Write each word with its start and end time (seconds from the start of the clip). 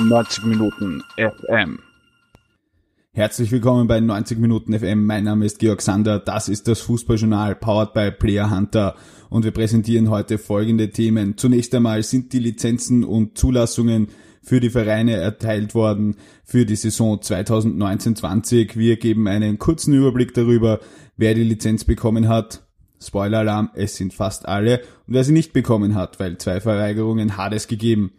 90 0.00 0.44
Minuten 0.44 1.02
FM. 1.16 1.80
Herzlich 3.12 3.50
willkommen 3.50 3.88
bei 3.88 3.98
90 3.98 4.38
Minuten 4.38 4.78
FM. 4.78 5.04
Mein 5.04 5.24
Name 5.24 5.44
ist 5.44 5.58
Georg 5.58 5.82
Sander. 5.82 6.20
Das 6.20 6.48
ist 6.48 6.68
das 6.68 6.80
Fußballjournal 6.82 7.56
powered 7.56 7.94
by 7.94 8.12
Player 8.12 8.48
Hunter. 8.48 8.94
Und 9.28 9.44
wir 9.44 9.50
präsentieren 9.50 10.08
heute 10.08 10.38
folgende 10.38 10.90
Themen. 10.90 11.36
Zunächst 11.36 11.74
einmal 11.74 12.04
sind 12.04 12.32
die 12.32 12.38
Lizenzen 12.38 13.02
und 13.02 13.36
Zulassungen 13.36 14.06
für 14.40 14.60
die 14.60 14.70
Vereine 14.70 15.16
erteilt 15.16 15.74
worden 15.74 16.14
für 16.44 16.64
die 16.64 16.76
Saison 16.76 17.18
2019-20. 17.18 18.76
Wir 18.76 18.98
geben 18.98 19.26
einen 19.26 19.58
kurzen 19.58 19.94
Überblick 19.94 20.32
darüber, 20.32 20.78
wer 21.16 21.34
die 21.34 21.42
Lizenz 21.42 21.84
bekommen 21.84 22.28
hat. 22.28 22.62
Spoiler-Alarm, 23.02 23.70
es 23.74 23.96
sind 23.96 24.14
fast 24.14 24.46
alle. 24.46 24.78
Und 25.08 25.14
wer 25.14 25.24
sie 25.24 25.32
nicht 25.32 25.52
bekommen 25.52 25.96
hat, 25.96 26.20
weil 26.20 26.38
zwei 26.38 26.60
Verweigerungen 26.60 27.36
hat 27.36 27.52
es 27.52 27.66
gegeben. 27.66 28.12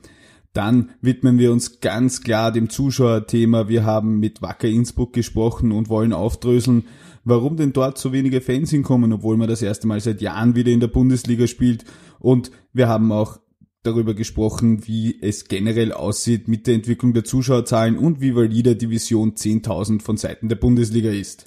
Dann 0.53 0.91
widmen 1.01 1.37
wir 1.37 1.51
uns 1.51 1.79
ganz 1.79 2.21
klar 2.21 2.51
dem 2.51 2.69
Zuschauerthema. 2.69 3.67
Wir 3.67 3.85
haben 3.85 4.19
mit 4.19 4.41
Wacker 4.41 4.67
Innsbruck 4.67 5.13
gesprochen 5.13 5.71
und 5.71 5.89
wollen 5.89 6.11
aufdröseln, 6.11 6.85
warum 7.23 7.55
denn 7.55 7.73
dort 7.73 7.97
so 7.97 8.11
wenige 8.11 8.41
Fans 8.41 8.71
hinkommen, 8.71 9.13
obwohl 9.13 9.37
man 9.37 9.47
das 9.47 9.61
erste 9.61 9.87
Mal 9.87 9.99
seit 9.99 10.21
Jahren 10.21 10.55
wieder 10.55 10.71
in 10.71 10.79
der 10.79 10.87
Bundesliga 10.87 11.45
spielt. 11.45 11.85
Und 12.19 12.51
wir 12.73 12.87
haben 12.87 13.11
auch 13.11 13.39
darüber 13.83 14.13
gesprochen, 14.13 14.87
wie 14.87 15.21
es 15.21 15.45
generell 15.45 15.93
aussieht 15.93 16.47
mit 16.47 16.67
der 16.67 16.75
Entwicklung 16.75 17.13
der 17.13 17.23
Zuschauerzahlen 17.23 17.97
und 17.97 18.19
wie 18.19 18.35
valide 18.35 18.75
die 18.75 18.89
Vision 18.89 19.35
10.000 19.35 20.01
von 20.01 20.17
Seiten 20.17 20.49
der 20.49 20.57
Bundesliga 20.57 21.11
ist. 21.11 21.45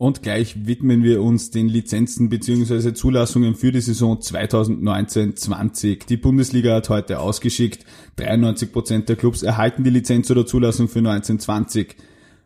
Und 0.00 0.22
gleich 0.22 0.64
widmen 0.66 1.02
wir 1.02 1.20
uns 1.20 1.50
den 1.50 1.68
Lizenzen 1.68 2.30
bzw. 2.30 2.94
Zulassungen 2.94 3.54
für 3.54 3.70
die 3.70 3.82
Saison 3.82 4.16
2019-20. 4.18 6.06
Die 6.06 6.16
Bundesliga 6.16 6.76
hat 6.76 6.88
heute 6.88 7.18
ausgeschickt, 7.18 7.84
93% 8.18 9.04
der 9.04 9.16
Clubs 9.16 9.42
erhalten 9.42 9.84
die 9.84 9.90
Lizenz 9.90 10.30
oder 10.30 10.46
Zulassung 10.46 10.88
für 10.88 11.00
1920. 11.00 11.96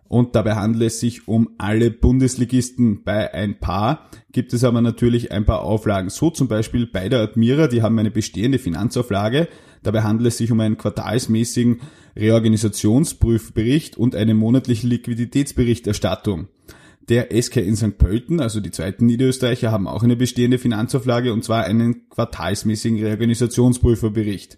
Und 0.08 0.34
dabei 0.34 0.56
handelt 0.56 0.82
es 0.82 0.98
sich 0.98 1.28
um 1.28 1.50
alle 1.56 1.92
Bundesligisten. 1.92 3.04
Bei 3.04 3.32
ein 3.32 3.60
paar 3.60 4.10
gibt 4.32 4.52
es 4.52 4.64
aber 4.64 4.80
natürlich 4.80 5.30
ein 5.30 5.44
paar 5.44 5.62
Auflagen. 5.62 6.10
So 6.10 6.30
zum 6.30 6.48
Beispiel 6.48 6.88
bei 6.88 7.08
der 7.08 7.20
Admira, 7.20 7.68
die 7.68 7.82
haben 7.82 8.00
eine 8.00 8.10
bestehende 8.10 8.58
Finanzauflage. 8.58 9.46
Dabei 9.84 10.02
handelt 10.02 10.26
es 10.26 10.38
sich 10.38 10.50
um 10.50 10.58
einen 10.58 10.76
quartalsmäßigen 10.76 11.82
Reorganisationsprüfbericht 12.16 13.96
und 13.96 14.16
eine 14.16 14.34
monatliche 14.34 14.88
Liquiditätsberichterstattung. 14.88 16.48
Der 17.08 17.42
SK 17.42 17.56
in 17.58 17.76
St. 17.76 17.98
Pölten, 17.98 18.40
also 18.40 18.60
die 18.60 18.70
zweiten 18.70 19.04
Niederösterreicher, 19.06 19.70
haben 19.70 19.86
auch 19.86 20.02
eine 20.02 20.16
bestehende 20.16 20.56
Finanzauflage 20.58 21.34
und 21.34 21.44
zwar 21.44 21.64
einen 21.64 22.08
quartalsmäßigen 22.08 23.04
Reorganisationsprüferbericht. 23.04 24.56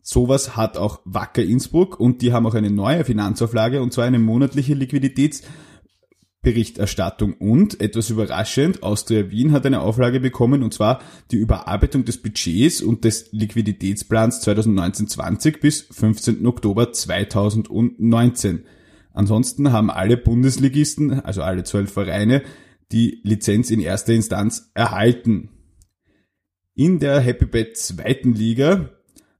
Sowas 0.00 0.56
hat 0.56 0.76
auch 0.76 1.00
Wacker 1.04 1.42
Innsbruck 1.42 1.98
und 1.98 2.22
die 2.22 2.32
haben 2.32 2.46
auch 2.46 2.54
eine 2.54 2.70
neue 2.70 3.04
Finanzauflage 3.04 3.82
und 3.82 3.92
zwar 3.92 4.04
eine 4.04 4.20
monatliche 4.20 4.74
Liquiditätsberichterstattung 4.74 7.34
und 7.34 7.80
etwas 7.80 8.10
überraschend, 8.10 8.82
Austria 8.82 9.30
Wien 9.30 9.52
hat 9.52 9.64
eine 9.66 9.80
Auflage 9.80 10.18
bekommen 10.20 10.62
und 10.62 10.74
zwar 10.74 11.00
die 11.30 11.36
Überarbeitung 11.36 12.04
des 12.04 12.18
Budgets 12.18 12.82
und 12.82 13.04
des 13.04 13.30
Liquiditätsplans 13.32 14.46
2019-20 14.46 15.60
bis 15.60 15.82
15. 15.82 16.46
Oktober 16.46 16.92
2019. 16.92 18.64
Ansonsten 19.12 19.72
haben 19.72 19.90
alle 19.90 20.16
Bundesligisten, 20.16 21.20
also 21.20 21.42
alle 21.42 21.64
zwölf 21.64 21.92
Vereine, 21.92 22.42
die 22.92 23.20
Lizenz 23.22 23.70
in 23.70 23.80
erster 23.80 24.12
Instanz 24.12 24.70
erhalten. 24.74 25.50
In 26.74 26.98
der 26.98 27.20
Happy 27.20 27.46
Bet 27.46 27.76
zweiten 27.76 28.34
Liga 28.34 28.90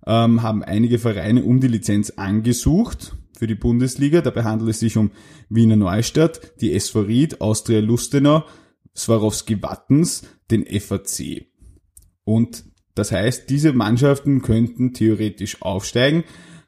ähm, 0.06 0.43
haben 0.43 0.62
einige 0.62 0.98
Vereine 0.98 1.45
um 1.45 1.61
die 1.61 1.69
Lizenz 1.69 2.11
angesucht 2.11 3.17
für 3.39 3.47
die 3.47 3.55
Bundesliga. 3.55 4.21
Dabei 4.21 4.44
handelt 4.44 4.71
es 4.71 4.81
sich 4.81 4.97
um 4.97 5.10
Wiener 5.49 5.77
Neustadt, 5.77 6.60
die 6.60 6.72
SV 6.75 7.00
Ried, 7.00 7.41
Austria 7.41 7.81
Lustenau, 7.81 8.44
Swarovski 8.97 9.62
Wattens, 9.62 10.22
den 10.50 10.66
FAC. 10.66 11.47
Und 12.25 12.65
das 12.94 13.10
heißt, 13.10 13.49
diese 13.49 13.72
Mannschaften 13.72 14.43
könnten 14.43 14.93
theoretisch 14.93 15.62
aufsteigen. 15.62 16.25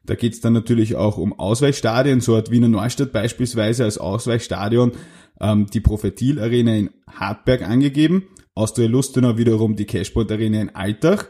Da 0.06 0.14
geht's 0.14 0.40
dann 0.40 0.52
natürlich 0.52 0.96
auch 0.96 1.16
um 1.18 1.38
Ausweichstadien. 1.38 2.20
So 2.20 2.36
hat 2.36 2.50
Wiener 2.50 2.68
Neustadt 2.68 3.12
beispielsweise 3.12 3.84
als 3.84 3.98
Ausweichstadion 3.98 4.92
ähm, 5.40 5.66
die 5.66 5.80
Profetil 5.80 6.40
Arena 6.40 6.74
in 6.74 6.90
Hartberg 7.10 7.62
angegeben. 7.62 8.24
Austria 8.54 8.88
Lustenau 8.88 9.38
wiederum 9.38 9.76
die 9.76 9.86
Cashport 9.86 10.30
Arena 10.30 10.60
in 10.60 10.74
Altach. 10.74 11.26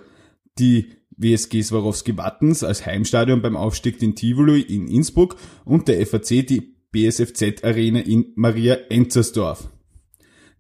Die 0.58 0.90
WSG 1.16 1.62
Swarovski 1.62 2.16
Wattens 2.16 2.64
als 2.64 2.84
Heimstadion 2.84 3.40
beim 3.40 3.56
Aufstieg 3.56 4.02
in 4.02 4.16
Tivoli 4.16 4.60
in 4.60 4.88
Innsbruck 4.88 5.36
und 5.64 5.88
der 5.88 6.04
FAC 6.06 6.46
die 6.46 6.74
BSFZ 6.90 7.64
Arena 7.64 8.00
in 8.00 8.32
Maria 8.36 8.74
Enzersdorf. 8.88 9.70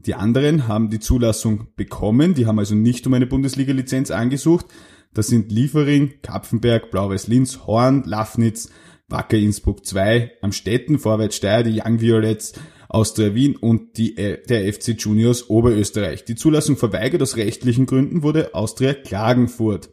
Die 0.00 0.14
anderen 0.14 0.68
haben 0.68 0.90
die 0.90 1.00
Zulassung 1.00 1.68
bekommen, 1.76 2.34
die 2.34 2.46
haben 2.46 2.58
also 2.58 2.74
nicht 2.74 3.06
um 3.06 3.14
eine 3.14 3.26
Bundesliga-Lizenz 3.26 4.10
angesucht, 4.10 4.66
das 5.14 5.28
sind 5.28 5.50
Liefering, 5.50 6.14
Kapfenberg, 6.22 6.90
Blau-Weiß-Linz, 6.90 7.66
Horn, 7.66 8.02
Lafnitz, 8.04 8.70
Wacker 9.08 9.38
Innsbruck 9.38 9.86
2, 9.86 10.32
Amstetten, 10.42 10.98
Vorwärts 10.98 11.36
Steyr, 11.36 11.62
die 11.62 11.80
Young 11.82 12.00
Violets, 12.00 12.54
Austria 12.88 13.34
Wien 13.34 13.56
und 13.56 13.96
die, 13.96 14.16
äh, 14.16 14.42
der 14.46 14.72
FC 14.72 14.90
Juniors 14.98 15.50
Oberösterreich. 15.50 16.24
Die 16.24 16.36
Zulassung 16.36 16.76
verweigert 16.76 17.22
aus 17.22 17.36
rechtlichen 17.36 17.86
Gründen 17.86 18.22
wurde 18.22 18.54
Austria 18.54 18.94
Klagenfurt. 18.94 19.90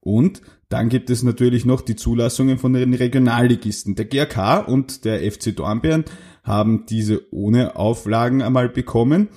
Und 0.00 0.42
dann 0.68 0.88
gibt 0.88 1.10
es 1.10 1.22
natürlich 1.22 1.64
noch 1.64 1.80
die 1.80 1.96
Zulassungen 1.96 2.58
von 2.58 2.72
den 2.72 2.94
Regionalligisten. 2.94 3.94
Der 3.94 4.04
GRK 4.04 4.58
und 4.60 5.04
der 5.04 5.20
FC 5.30 5.54
Dornbirn 5.54 6.04
haben 6.42 6.86
diese 6.86 7.32
ohne 7.32 7.76
Auflagen 7.76 8.42
einmal 8.42 8.68
bekommen. 8.68 9.28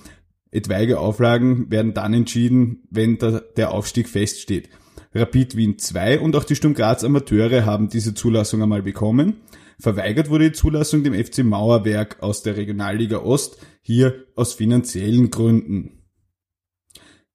Etwaige 0.52 1.00
Auflagen 1.00 1.72
werden 1.72 1.94
dann 1.94 2.14
entschieden, 2.14 2.84
wenn 2.90 3.18
der 3.56 3.72
Aufstieg 3.72 4.10
feststeht. 4.10 4.70
Rapid 5.14 5.56
Wien 5.56 5.78
2 5.78 6.20
und 6.20 6.36
auch 6.36 6.44
die 6.44 6.56
Sturm 6.56 6.74
Graz 6.74 7.04
Amateure 7.04 7.66
haben 7.66 7.90
diese 7.90 8.14
Zulassung 8.14 8.62
einmal 8.62 8.82
bekommen. 8.82 9.38
Verweigert 9.80 10.30
wurde 10.30 10.52
die 10.52 10.56
Zulassung 10.56 11.04
dem 11.04 11.14
FC 11.14 11.44
Mauerwerk 11.44 12.22
aus 12.22 12.44
der 12.44 12.56
Regionalliga 12.56 13.18
Ost, 13.18 13.58
hier 13.82 14.26
aus 14.36 14.54
finanziellen 14.54 15.32
Gründen. 15.32 16.04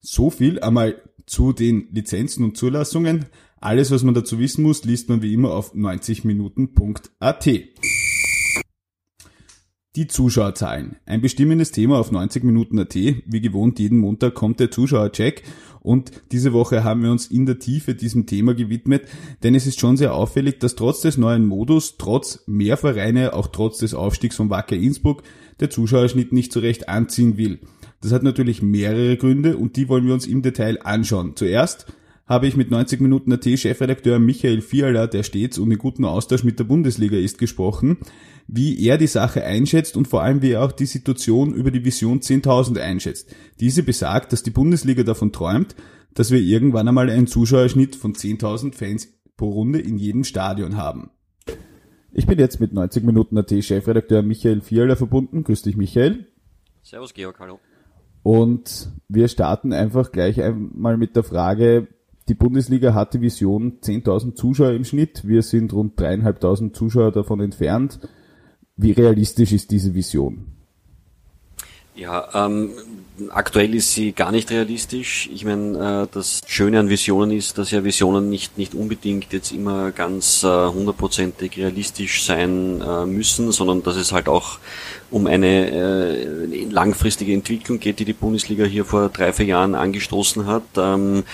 So 0.00 0.31
viel 0.31 0.61
einmal 0.61 1.03
zu 1.27 1.53
den 1.53 1.89
Lizenzen 1.91 2.45
und 2.45 2.56
Zulassungen. 2.56 3.27
Alles, 3.61 3.91
was 3.91 4.05
man 4.05 4.15
dazu 4.15 4.39
wissen 4.39 4.62
muss, 4.62 4.84
liest 4.84 5.09
man 5.09 5.22
wie 5.22 5.34
immer 5.34 5.53
auf 5.53 5.75
90minuten.at. 5.75 7.49
Die 9.97 10.06
Zuschauerzahlen. 10.06 10.97
Ein 11.06 11.22
bestimmendes 11.22 11.72
Thema 11.72 11.99
auf 11.99 12.12
90 12.12 12.45
Minuten 12.45 12.78
AT. 12.78 12.95
Wie 12.95 13.41
gewohnt, 13.41 13.78
jeden 13.78 13.99
Montag 13.99 14.34
kommt 14.34 14.61
der 14.61 14.71
Zuschauercheck. 14.71 15.43
Und 15.87 16.11
diese 16.33 16.53
Woche 16.53 16.83
haben 16.83 17.05
wir 17.05 17.13
uns 17.13 17.29
in 17.29 17.47
der 17.47 17.61
Tiefe 17.61 17.95
diesem 17.95 18.27
Thema 18.27 18.55
gewidmet, 18.55 19.03
denn 19.45 19.55
es 19.55 19.69
ist 19.69 19.79
schon 19.79 19.97
sehr 19.97 20.15
auffällig, 20.15 20.59
dass 20.59 20.75
trotz 20.75 21.01
des 21.01 21.17
neuen 21.17 21.47
Modus, 21.47 21.97
trotz 21.97 22.43
mehr 22.49 22.77
Vereine, 22.77 23.35
auch 23.35 23.47
trotz 23.47 23.79
des 23.79 23.95
Aufstiegs 23.95 24.35
von 24.35 24.51
Wacker 24.51 24.75
Innsbruck, 24.75 25.23
der 25.61 25.71
Zuschauerschnitt 25.71 26.33
nicht 26.33 26.53
so 26.53 26.59
recht 26.59 26.89
anziehen 26.89 27.37
will. 27.37 27.61
Das 28.01 28.11
hat 28.11 28.25
natürlich 28.25 28.63
mehrere 28.63 29.17
Gründe 29.17 29.57
und 29.57 29.77
die 29.77 29.89
wollen 29.89 30.09
wir 30.09 30.15
uns 30.15 30.27
im 30.27 30.43
Detail 30.43 30.83
anschauen. 30.83 31.37
Zuerst 31.37 31.87
habe 32.27 32.49
ich 32.49 32.57
mit 32.57 32.71
90 32.71 33.01
Minuten 33.01 33.33
AT 33.33 33.45
Chefredakteur 33.45 34.19
Michael 34.19 34.61
Fiala, 34.61 35.07
der 35.07 35.23
stets 35.23 35.59
und 35.59 35.71
in 35.71 35.79
guten 35.79 36.05
Austausch 36.05 36.43
mit 36.43 36.59
der 36.59 36.65
Bundesliga 36.65 37.17
ist, 37.17 37.39
gesprochen, 37.39 37.99
wie 38.49 38.85
er 38.85 38.99
die 38.99 39.07
Sache 39.07 39.45
einschätzt 39.45 39.97
und 39.97 40.09
vor 40.09 40.23
allem 40.23 40.43
wie 40.43 40.53
er 40.53 40.65
auch 40.65 40.73
die 40.73 40.87
Situation 40.87 41.55
über 41.55 41.71
die 41.71 41.85
Vision 41.85 42.21
10.000 42.21 42.81
einschätzt. 42.81 43.35
Diese 43.61 43.85
besagt, 43.85 44.33
dass 44.33 44.43
die 44.43 44.51
Bundesliga 44.51 45.05
davon 45.05 45.33
träumt, 45.33 45.77
dass 46.15 46.31
wir 46.31 46.41
irgendwann 46.41 46.89
einmal 46.89 47.11
einen 47.11 47.28
Zuschauerschnitt 47.28 47.95
von 47.95 48.15
10.000 48.15 48.75
Fans 48.75 49.09
pro 49.37 49.51
Runde 49.51 49.79
in 49.79 49.97
jedem 49.97 50.25
Stadion 50.25 50.77
haben. 50.77 51.11
Ich 52.13 52.27
bin 52.27 52.39
jetzt 52.39 52.61
mit 52.61 52.72
90 52.72 53.05
Minuten 53.05 53.39
AT 53.39 53.53
Chefredakteur 53.63 54.22
Michael 54.22 54.63
Fiala 54.63 54.97
verbunden. 54.97 55.45
Grüß 55.45 55.63
dich, 55.63 55.77
Michael. 55.77 56.27
Servus, 56.83 57.13
Georg, 57.13 57.39
hallo. 57.39 57.61
Und 58.22 58.91
wir 59.09 59.29
starten 59.29 59.72
einfach 59.72 60.11
gleich 60.11 60.43
einmal 60.43 60.97
mit 60.97 61.15
der 61.15 61.22
Frage, 61.22 61.89
die 62.28 62.34
Bundesliga 62.34 62.95
hat 62.95 63.15
die 63.15 63.21
Vision 63.21 63.81
10.000 63.81 64.34
Zuschauer 64.34 64.73
im 64.73 64.84
Schnitt. 64.84 65.27
Wir 65.27 65.43
sind 65.43 65.73
rund 65.73 65.99
dreieinhalbtausend 65.99 66.75
Zuschauer 66.75 67.13
davon 67.13 67.41
entfernt. 67.41 68.01
Wie 68.77 68.93
realistisch 68.93 69.53
ist 69.53 69.71
diese 69.71 69.95
Vision? 69.95 70.47
Ja, 71.97 72.28
ähm, 72.34 72.73
aktuell 73.31 73.75
ist 73.75 73.95
sie 73.95 74.13
gar 74.13 74.31
nicht 74.31 74.51
realistisch. 74.51 75.31
Ich 75.33 75.47
meine, 75.47 76.03
äh, 76.03 76.09
das 76.13 76.43
Schöne 76.47 76.78
an 76.78 76.91
Visionen 76.91 77.31
ist, 77.31 77.57
dass 77.57 77.71
ja 77.71 77.84
Visionen 77.84 78.29
nicht, 78.29 78.59
nicht 78.59 78.75
unbedingt 78.75 79.33
jetzt 79.33 79.51
immer 79.51 79.93
ganz 79.93 80.45
äh, 80.45 80.67
hundertprozentig 80.67 81.57
realistisch 81.57 82.22
sein 82.25 82.83
äh, 82.83 83.07
müssen, 83.07 83.51
sondern 83.51 83.83
dass 83.83 83.97
es 83.97 84.13
halt 84.13 84.29
auch 84.29 84.59
um 85.11 85.27
eine 85.27 85.71
äh, 85.71 86.65
langfristige 86.67 87.33
Entwicklung 87.33 87.81
geht, 87.81 87.99
die 87.99 88.05
die 88.05 88.13
Bundesliga 88.13 88.65
hier 88.65 88.84
vor 88.84 89.09
drei, 89.09 89.33
vier 89.33 89.47
Jahren 89.47 89.75
angestoßen 89.75 90.47
hat. 90.47 90.65
Ähm, 90.77 91.25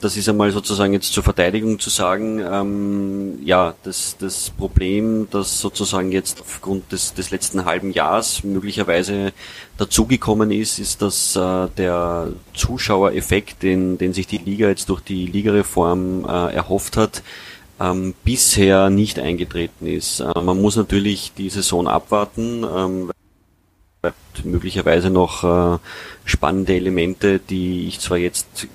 das 0.00 0.16
ist 0.16 0.28
einmal 0.28 0.52
sozusagen 0.52 0.92
jetzt 0.92 1.12
zur 1.12 1.24
Verteidigung 1.24 1.78
zu 1.78 1.90
sagen, 1.90 2.40
ähm, 2.40 3.38
ja, 3.44 3.74
das, 3.82 4.16
das 4.18 4.50
Problem, 4.50 5.26
das 5.30 5.60
sozusagen 5.60 6.12
jetzt 6.12 6.40
aufgrund 6.40 6.92
des, 6.92 7.14
des 7.14 7.30
letzten 7.30 7.64
halben 7.64 7.92
Jahres 7.92 8.44
möglicherweise 8.44 9.32
dazugekommen 9.76 10.52
ist, 10.52 10.78
ist, 10.78 11.02
dass 11.02 11.34
äh, 11.34 11.68
der 11.76 12.28
Zuschauereffekt, 12.54 13.62
den, 13.62 13.98
den 13.98 14.12
sich 14.12 14.26
die 14.26 14.38
Liga 14.38 14.68
jetzt 14.68 14.88
durch 14.88 15.00
die 15.00 15.26
Ligareform 15.26 16.24
äh, 16.24 16.54
erhofft 16.54 16.96
hat, 16.96 17.22
ähm, 17.80 18.14
bisher 18.24 18.88
nicht 18.90 19.18
eingetreten 19.18 19.86
ist. 19.86 20.20
Äh, 20.20 20.40
man 20.40 20.60
muss 20.60 20.76
natürlich 20.76 21.32
die 21.36 21.50
Saison 21.50 21.88
abwarten, 21.88 22.64
ähm, 22.64 23.10
möglicherweise 24.44 25.10
noch 25.10 25.44
äh, 25.44 25.78
spannende 26.24 26.74
Elemente, 26.74 27.38
die 27.38 27.86
ich 27.86 28.00
zwar 28.00 28.18
jetzt 28.18 28.66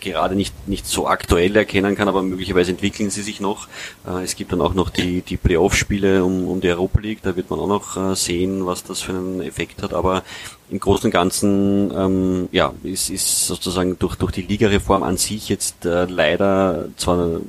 gerade 0.00 0.34
nicht, 0.34 0.68
nicht 0.68 0.86
so 0.86 1.06
aktuell 1.06 1.54
erkennen 1.56 1.94
kann, 1.94 2.08
aber 2.08 2.22
möglicherweise 2.22 2.72
entwickeln 2.72 3.10
sie 3.10 3.22
sich 3.22 3.40
noch. 3.40 3.68
Äh, 4.06 4.24
es 4.24 4.36
gibt 4.36 4.52
dann 4.52 4.60
auch 4.60 4.74
noch 4.74 4.90
die, 4.90 5.22
die 5.22 5.36
Playoff-Spiele 5.36 6.24
um, 6.24 6.48
um 6.48 6.60
die 6.60 6.68
Europa 6.68 7.00
League, 7.00 7.20
da 7.22 7.36
wird 7.36 7.50
man 7.50 7.60
auch 7.60 7.68
noch 7.68 7.96
äh, 7.96 8.14
sehen, 8.16 8.66
was 8.66 8.84
das 8.84 9.00
für 9.00 9.12
einen 9.12 9.42
Effekt 9.42 9.82
hat, 9.82 9.94
aber 9.94 10.22
im 10.70 10.80
Großen 10.80 11.06
und 11.06 11.10
Ganzen 11.12 11.92
ähm, 11.96 12.48
ja, 12.50 12.72
ist, 12.82 13.10
ist 13.10 13.46
sozusagen 13.46 13.98
durch, 13.98 14.16
durch 14.16 14.32
die 14.32 14.42
Ligareform 14.42 15.02
an 15.02 15.18
sich 15.18 15.48
jetzt 15.48 15.84
äh, 15.84 16.06
leider 16.06 16.88
zwar 16.96 17.40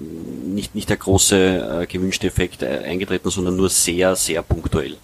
nicht, 0.46 0.76
nicht 0.76 0.90
der 0.90 0.98
große 0.98 1.84
äh, 1.84 1.86
gewünschte 1.88 2.28
Effekt 2.28 2.64
äh, 2.64 2.82
eingetreten, 2.86 3.30
sondern 3.30 3.56
nur 3.56 3.70
sehr, 3.70 4.16
sehr 4.16 4.42
punktuell. 4.44 4.98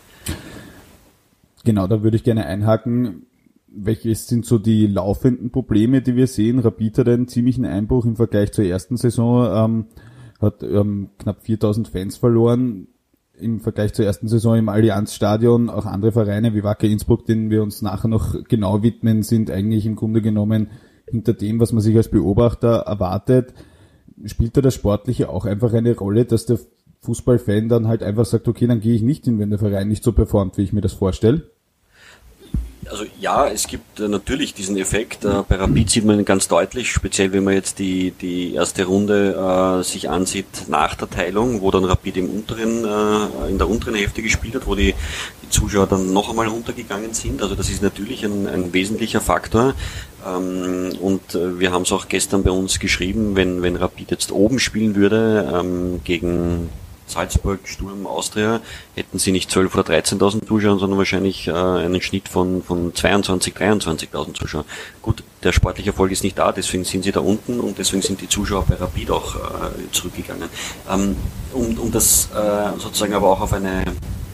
Genau, 1.64 1.88
da 1.88 2.04
würde 2.04 2.18
ich 2.18 2.24
gerne 2.24 2.46
einhaken 2.46 3.26
welche 3.72 4.14
sind 4.16 4.46
so 4.46 4.58
die 4.58 4.88
laufenden 4.88 5.52
Probleme, 5.52 6.02
die 6.02 6.16
wir 6.16 6.28
sehen? 6.28 6.60
Rapid 6.60 7.00
hat 7.00 7.10
einen 7.10 7.28
ziemlichen 7.28 7.66
Einbruch 7.66 8.06
im 8.06 8.16
Vergleich 8.16 8.52
zur 8.52 8.66
ersten 8.66 8.98
Saison, 8.98 9.48
ähm, 9.52 9.86
hat 10.40 10.64
ähm, 10.64 11.10
knapp 11.18 11.44
4000 11.44 11.88
Fans 11.88 12.18
verloren. 12.18 12.88
Im 13.40 13.62
Vergleich 13.62 13.94
zur 13.94 14.06
ersten 14.06 14.28
Saison 14.28 14.58
im 14.58 14.68
Allianzstadion, 14.68 15.70
auch 15.70 15.86
andere 15.86 16.12
Vereine 16.12 16.54
wie 16.54 16.64
Wacker 16.64 16.88
Innsbruck, 16.88 17.26
denen 17.26 17.50
wir 17.50 17.64
uns 17.64 17.82
nachher 17.82 18.10
noch 18.10 18.36
genau 18.50 18.84
widmen, 18.84 19.24
sind 19.24 19.50
eigentlich 19.50 19.86
im 19.86 19.96
Grunde 19.96 20.22
genommen 20.22 20.72
hinter 21.10 21.34
dem, 21.34 21.60
was 21.60 21.72
man 21.72 21.82
sich 21.82 21.96
als 21.96 22.10
Beobachter 22.10 22.80
erwartet. 22.80 23.54
Spielt 24.26 24.58
da 24.58 24.62
das 24.62 24.74
Sportliche 24.74 25.30
auch 25.30 25.46
einfach 25.46 25.74
eine 25.74 25.96
Rolle, 25.96 26.26
dass 26.26 26.46
der 26.46 26.60
Fußballfan 27.10 27.70
dann 27.70 27.88
halt 27.88 28.04
einfach 28.04 28.26
sagt, 28.26 28.48
okay, 28.48 28.68
dann 28.68 28.82
gehe 28.82 28.94
ich 28.94 29.02
nicht 29.02 29.26
hin, 29.26 29.40
wenn 29.40 29.50
der 29.50 29.58
Verein 29.58 29.88
nicht 29.88 30.04
so 30.04 30.12
performt, 30.12 30.58
wie 30.58 30.64
ich 30.64 30.74
mir 30.74 30.82
das 30.82 30.94
vorstelle? 30.94 31.50
Also 32.90 33.04
ja, 33.20 33.48
es 33.48 33.68
gibt 33.68 34.00
äh, 34.00 34.08
natürlich 34.08 34.54
diesen 34.54 34.78
Effekt. 34.78 35.26
Äh, 35.26 35.44
bei 35.48 35.56
Rapid 35.56 35.90
sieht 35.90 36.06
man 36.06 36.18
ihn 36.18 36.26
ganz 36.26 36.48
deutlich, 36.48 36.92
speziell 36.92 37.34
wenn 37.34 37.44
man 37.44 37.54
jetzt 37.54 37.78
die, 37.78 38.12
die 38.12 38.54
erste 38.54 38.86
Runde 38.86 39.36
äh, 39.36 39.84
sich 39.84 40.10
ansieht 40.10 40.68
nach 40.68 40.96
der 40.96 41.10
Teilung, 41.10 41.62
wo 41.62 41.72
dann 41.72 41.84
Rapid 41.84 42.18
im 42.18 42.30
unteren, 42.30 42.86
äh, 42.86 43.50
in 43.50 43.58
der 43.58 43.70
unteren 43.70 43.96
Hälfte 43.96 44.22
gespielt 44.22 44.56
hat, 44.56 44.66
wo 44.66 44.76
die, 44.76 44.96
die 45.44 45.50
Zuschauer 45.50 45.88
dann 45.88 46.14
noch 46.14 46.30
einmal 46.30 46.48
runtergegangen 46.48 47.14
sind. 47.14 47.42
Also 47.42 47.56
das 47.56 47.70
ist 47.70 47.84
natürlich 47.84 48.24
ein, 48.24 48.48
ein 48.48 48.74
wesentlicher 48.74 49.22
Faktor. 49.22 49.76
Ähm, 50.26 50.92
und 51.00 51.36
äh, 51.36 51.60
wir 51.60 51.72
haben 51.72 51.84
es 51.84 51.92
auch 51.92 52.08
gestern 52.08 52.44
bei 52.44 52.52
uns 52.52 52.80
geschrieben, 52.80 53.36
wenn, 53.36 53.62
wenn 53.62 53.76
Rapid 53.76 54.12
jetzt 54.12 54.32
oben 54.32 54.60
spielen 54.60 54.96
würde 54.96 55.52
ähm, 55.54 56.02
gegen 56.04 56.70
Salzburg, 57.10 57.60
Sturm, 57.66 58.06
Austria 58.08 58.62
hätten 58.96 59.20
sie 59.20 59.32
nicht 59.32 59.50
12.000 59.52 59.74
oder 59.74 59.94
13.000 59.94 60.48
Zuschauer, 60.48 60.80
sondern 60.80 60.98
wahrscheinlich 60.98 61.48
äh, 61.48 61.52
einen 61.52 62.02
Schnitt 62.02 62.30
von, 62.30 62.64
von 62.64 62.94
22.000, 62.94 63.54
23.000 63.54 64.34
Zuschauern. 64.34 64.66
Gut, 65.02 65.24
der 65.44 65.52
sportliche 65.52 65.92
Erfolg 65.92 66.12
ist 66.12 66.24
nicht 66.24 66.38
da, 66.38 66.52
deswegen 66.52 66.84
sind 66.84 67.04
sie 67.04 67.12
da 67.12 67.20
unten 67.20 67.60
und 67.60 67.78
deswegen 67.78 68.02
sind 68.02 68.22
die 68.22 68.30
Zuschauer 68.30 68.66
bei 68.68 68.76
Rapid 68.76 69.12
auch 69.12 69.36
äh, 69.36 69.92
zurückgegangen. 69.92 70.50
Ähm, 70.90 71.16
um, 71.54 71.78
um 71.80 71.92
das 71.92 72.30
äh, 72.36 72.80
sozusagen 72.80 73.14
aber 73.14 73.30
auch 73.30 73.42
auf 73.42 73.54
eine 73.54 73.84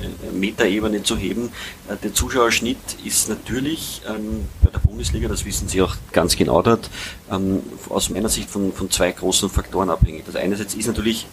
äh, 0.05 0.31
Metaebene 0.33 1.03
zu 1.03 1.17
heben. 1.17 1.51
Äh, 1.87 1.95
der 2.03 2.13
Zuschauerschnitt 2.13 2.77
ist 3.03 3.29
natürlich 3.29 4.01
ähm, 4.07 4.45
bei 4.61 4.69
der 4.69 4.79
Bundesliga, 4.79 5.27
das 5.27 5.45
wissen 5.45 5.67
Sie 5.67 5.81
auch 5.81 5.95
ganz 6.11 6.35
genau 6.35 6.61
dort, 6.61 6.89
ähm, 7.31 7.61
aus 7.89 8.09
meiner 8.09 8.29
Sicht 8.29 8.49
von, 8.49 8.73
von 8.73 8.91
zwei 8.91 9.11
großen 9.11 9.49
Faktoren 9.49 9.89
abhängig. 9.89 10.25
Das 10.25 10.35
eine 10.35 10.55
ist 10.55 10.87
natürlich 10.87 11.27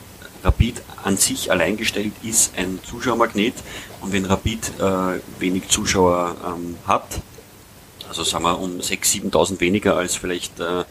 Rapid 0.44 0.82
an 1.04 1.16
sich 1.16 1.50
alleingestellt 1.50 2.12
ist 2.22 2.52
ein 2.56 2.80
Zuschauermagnet 2.82 3.54
und 4.00 4.12
wenn 4.12 4.24
Rapid 4.24 4.72
äh, 4.80 5.20
wenig 5.40 5.68
Zuschauer 5.68 6.36
ähm, 6.44 6.76
hat, 6.86 7.20
also 8.08 8.24
sagen 8.24 8.44
wir 8.44 8.58
um 8.58 8.78
6.000, 8.78 9.30
7.000 9.32 9.60
weniger 9.60 9.96
als 9.96 10.16
vielleicht 10.16 10.60
äh, 10.60 10.84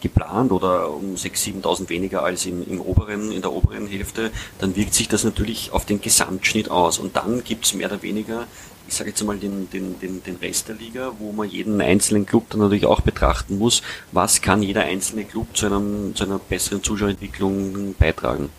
geplant 0.00 0.52
oder 0.52 0.92
um 0.92 1.14
6.000, 1.14 1.62
7.000 1.62 1.88
weniger 1.88 2.22
als 2.22 2.46
im, 2.46 2.66
im 2.66 2.80
oberen, 2.80 3.32
in 3.32 3.42
der 3.42 3.52
oberen 3.52 3.86
Hälfte, 3.86 4.30
dann 4.58 4.76
wirkt 4.76 4.94
sich 4.94 5.08
das 5.08 5.24
natürlich 5.24 5.72
auf 5.72 5.84
den 5.84 6.00
Gesamtschnitt 6.00 6.70
aus. 6.70 6.98
Und 6.98 7.16
dann 7.16 7.44
gibt's 7.44 7.74
mehr 7.74 7.88
oder 7.88 8.02
weniger, 8.02 8.46
ich 8.88 8.94
sage 8.94 9.10
jetzt 9.10 9.22
mal 9.22 9.38
den, 9.38 9.70
den, 9.70 9.98
den, 10.00 10.22
den 10.22 10.36
Rest 10.36 10.68
der 10.68 10.76
Liga, 10.76 11.12
wo 11.18 11.32
man 11.32 11.48
jeden 11.48 11.80
einzelnen 11.80 12.26
Club 12.26 12.46
dann 12.50 12.60
natürlich 12.60 12.86
auch 12.86 13.00
betrachten 13.00 13.58
muss, 13.58 13.82
was 14.12 14.42
kann 14.42 14.62
jeder 14.62 14.82
einzelne 14.82 15.24
Club 15.24 15.56
zu, 15.56 15.66
einem, 15.66 16.14
zu 16.14 16.24
einer 16.24 16.38
besseren 16.38 16.82
Zuschauerentwicklung 16.82 17.94
beitragen. 17.98 18.50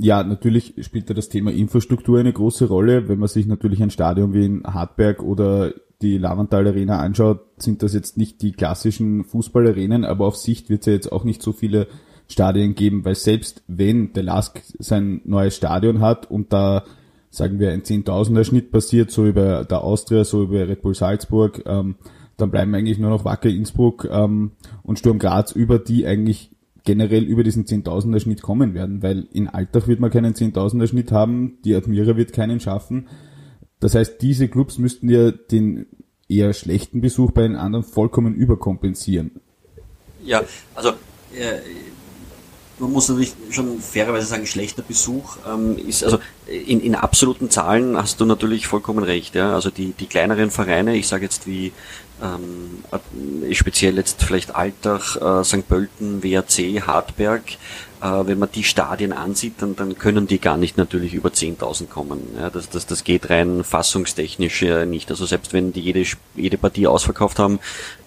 Ja, 0.00 0.22
natürlich 0.22 0.74
spielt 0.82 1.10
da 1.10 1.14
das 1.14 1.28
Thema 1.28 1.50
Infrastruktur 1.50 2.20
eine 2.20 2.32
große 2.32 2.68
Rolle. 2.68 3.08
Wenn 3.08 3.18
man 3.18 3.28
sich 3.28 3.46
natürlich 3.46 3.82
ein 3.82 3.90
Stadion 3.90 4.32
wie 4.32 4.44
in 4.44 4.62
Hartberg 4.62 5.22
oder 5.24 5.72
die 6.00 6.18
Lavantal 6.18 6.68
Arena 6.68 7.00
anschaut, 7.00 7.40
sind 7.56 7.82
das 7.82 7.94
jetzt 7.94 8.16
nicht 8.16 8.40
die 8.40 8.52
klassischen 8.52 9.24
Fußballarenen, 9.24 10.04
aber 10.04 10.26
auf 10.26 10.36
Sicht 10.36 10.70
wird 10.70 10.82
es 10.82 10.86
ja 10.86 10.92
jetzt 10.92 11.10
auch 11.10 11.24
nicht 11.24 11.42
so 11.42 11.50
viele 11.50 11.88
Stadien 12.28 12.76
geben, 12.76 13.04
weil 13.04 13.16
selbst 13.16 13.64
wenn 13.66 14.12
der 14.12 14.22
Lask 14.22 14.62
sein 14.78 15.20
neues 15.24 15.56
Stadion 15.56 16.00
hat 16.00 16.30
und 16.30 16.52
da 16.52 16.84
sagen 17.30 17.58
wir 17.58 17.72
ein 17.72 17.82
Zehntausender 17.82 18.44
Schnitt 18.44 18.70
passiert, 18.70 19.10
so 19.10 19.26
über 19.26 19.64
der 19.64 19.82
Austria, 19.82 20.22
so 20.22 20.44
über 20.44 20.68
Red 20.68 20.82
Bull 20.82 20.94
Salzburg, 20.94 21.64
ähm, 21.66 21.96
dann 22.36 22.52
bleiben 22.52 22.72
eigentlich 22.76 23.00
nur 23.00 23.10
noch 23.10 23.24
Wacker 23.24 23.48
Innsbruck 23.48 24.06
ähm, 24.08 24.52
und 24.84 25.00
Sturm 25.00 25.18
Graz 25.18 25.50
über, 25.50 25.80
die 25.80 26.06
eigentlich 26.06 26.52
generell 26.88 27.24
über 27.24 27.44
diesen 27.44 27.66
Zehntausender 27.66 28.18
Schnitt 28.18 28.40
kommen 28.40 28.72
werden, 28.72 29.02
weil 29.02 29.28
in 29.30 29.46
Alltag 29.46 29.88
wird 29.88 30.00
man 30.00 30.10
keinen 30.10 30.34
Zehntausender 30.34 30.86
Schnitt 30.86 31.12
haben, 31.12 31.58
die 31.62 31.74
Admira 31.74 32.16
wird 32.16 32.32
keinen 32.32 32.60
schaffen. 32.60 33.08
Das 33.78 33.94
heißt, 33.94 34.22
diese 34.22 34.48
Clubs 34.48 34.78
müssten 34.78 35.10
ja 35.10 35.30
den 35.30 35.84
eher 36.30 36.54
schlechten 36.54 37.02
Besuch 37.02 37.32
bei 37.32 37.42
den 37.42 37.56
anderen 37.56 37.84
vollkommen 37.84 38.34
überkompensieren. 38.34 39.42
Ja, 40.24 40.42
also 40.74 40.92
äh, 41.34 41.60
man 42.78 42.90
muss 42.90 43.10
natürlich 43.10 43.34
schon 43.50 43.80
fairerweise 43.80 44.26
sagen, 44.26 44.46
schlechter 44.46 44.82
Besuch 44.82 45.36
ähm, 45.46 45.76
ist, 45.76 46.02
also 46.04 46.18
in, 46.46 46.80
in 46.80 46.94
absoluten 46.94 47.50
Zahlen 47.50 47.98
hast 47.98 48.18
du 48.18 48.24
natürlich 48.24 48.66
vollkommen 48.66 49.04
recht. 49.04 49.34
Ja? 49.34 49.52
Also 49.52 49.68
die, 49.68 49.92
die 49.92 50.06
kleineren 50.06 50.50
Vereine, 50.50 50.96
ich 50.96 51.06
sage 51.06 51.24
jetzt 51.24 51.46
wie 51.46 51.72
ähm, 52.22 52.82
speziell 53.52 53.96
jetzt 53.96 54.22
vielleicht 54.22 54.54
Altach, 54.54 55.16
äh, 55.16 55.44
St. 55.44 55.68
Pölten, 55.68 56.22
WAC, 56.22 56.86
Hartberg, 56.86 57.42
äh, 57.52 57.56
wenn 58.00 58.38
man 58.38 58.50
die 58.52 58.64
Stadien 58.64 59.12
ansieht, 59.12 59.54
dann, 59.58 59.74
dann 59.74 59.98
können 59.98 60.26
die 60.26 60.38
gar 60.38 60.56
nicht 60.56 60.76
natürlich 60.76 61.14
über 61.14 61.30
10.000 61.30 61.88
kommen. 61.88 62.20
Ja, 62.38 62.50
das, 62.50 62.68
das, 62.68 62.86
das 62.86 63.04
geht 63.04 63.30
rein 63.30 63.64
fassungstechnisch 63.64 64.62
äh, 64.62 64.86
nicht. 64.86 65.10
Also 65.10 65.26
selbst 65.26 65.52
wenn 65.52 65.72
die 65.72 65.80
jede, 65.80 66.04
jede 66.36 66.58
Partie 66.58 66.86
ausverkauft 66.86 67.38
haben, 67.38 67.58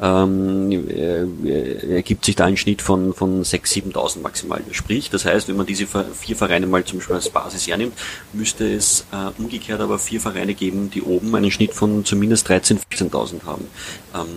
ähm, 0.02 0.72
äh, 0.90 1.96
ergibt 1.96 2.26
sich 2.26 2.36
da 2.36 2.46
ein 2.46 2.58
Schnitt 2.58 2.82
von, 2.82 3.14
von 3.14 3.44
6.000, 3.44 3.94
7.000 3.94 4.22
maximal. 4.22 4.62
Sprich, 4.72 5.10
das 5.10 5.26
heißt, 5.26 5.48
wenn 5.48 5.58
man 5.58 5.66
diese 5.66 5.86
vier 5.88 6.36
Vereine 6.36 6.68
mal 6.68 6.84
zum 6.84 7.00
Beispiel 7.00 7.16
als 7.16 7.30
Basis 7.30 7.68
hernimmt, 7.68 7.94
müsste 8.34 8.74
es 8.74 9.06
äh, 9.12 9.40
umgekehrt 9.42 9.82
aber 9.82 10.00
vier 10.00 10.22
Vereine 10.22 10.54
geben, 10.54 10.90
die 10.90 11.02
oben 11.02 11.36
einen 11.36 11.52
Schnitt 11.52 11.74
von 11.74 12.06
zumindest 12.06 12.50
13.000, 12.50 12.80
14.000 12.92 13.46
haben. 13.46 13.68
Ähm, 14.16 14.28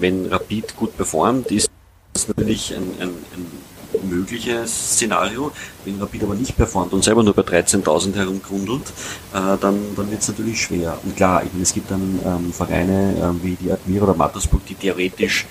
wenn 0.00 0.26
Rapid 0.26 0.76
gut 0.76 0.96
performt, 0.96 1.50
ist 1.50 1.70
das 2.12 2.28
natürlich 2.28 2.74
ein, 2.74 2.82
ein, 3.00 3.08
ein 3.08 3.65
mögliches 4.08 4.94
Szenario. 4.94 5.52
Wenn 5.84 6.00
Rapid 6.00 6.24
aber 6.24 6.34
nicht 6.34 6.56
performt 6.56 6.92
und 6.92 7.04
selber 7.04 7.22
nur 7.22 7.34
bei 7.34 7.42
13.000 7.42 8.14
herumgrundelt, 8.14 8.88
äh, 9.32 9.56
dann, 9.60 9.78
dann 9.96 10.10
wird 10.10 10.22
es 10.22 10.28
natürlich 10.28 10.62
schwer. 10.62 10.98
Und 11.02 11.16
klar, 11.16 11.42
ich 11.44 11.52
meine, 11.52 11.62
es 11.62 11.72
gibt 11.72 11.90
dann 11.90 12.20
ähm, 12.24 12.52
Vereine 12.52 13.14
äh, 13.14 13.44
wie 13.44 13.56
die 13.56 13.70
Admira 13.70 14.04
oder 14.04 14.14
Mattersburg, 14.14 14.64
die 14.66 14.74
theoretisch 14.74 15.46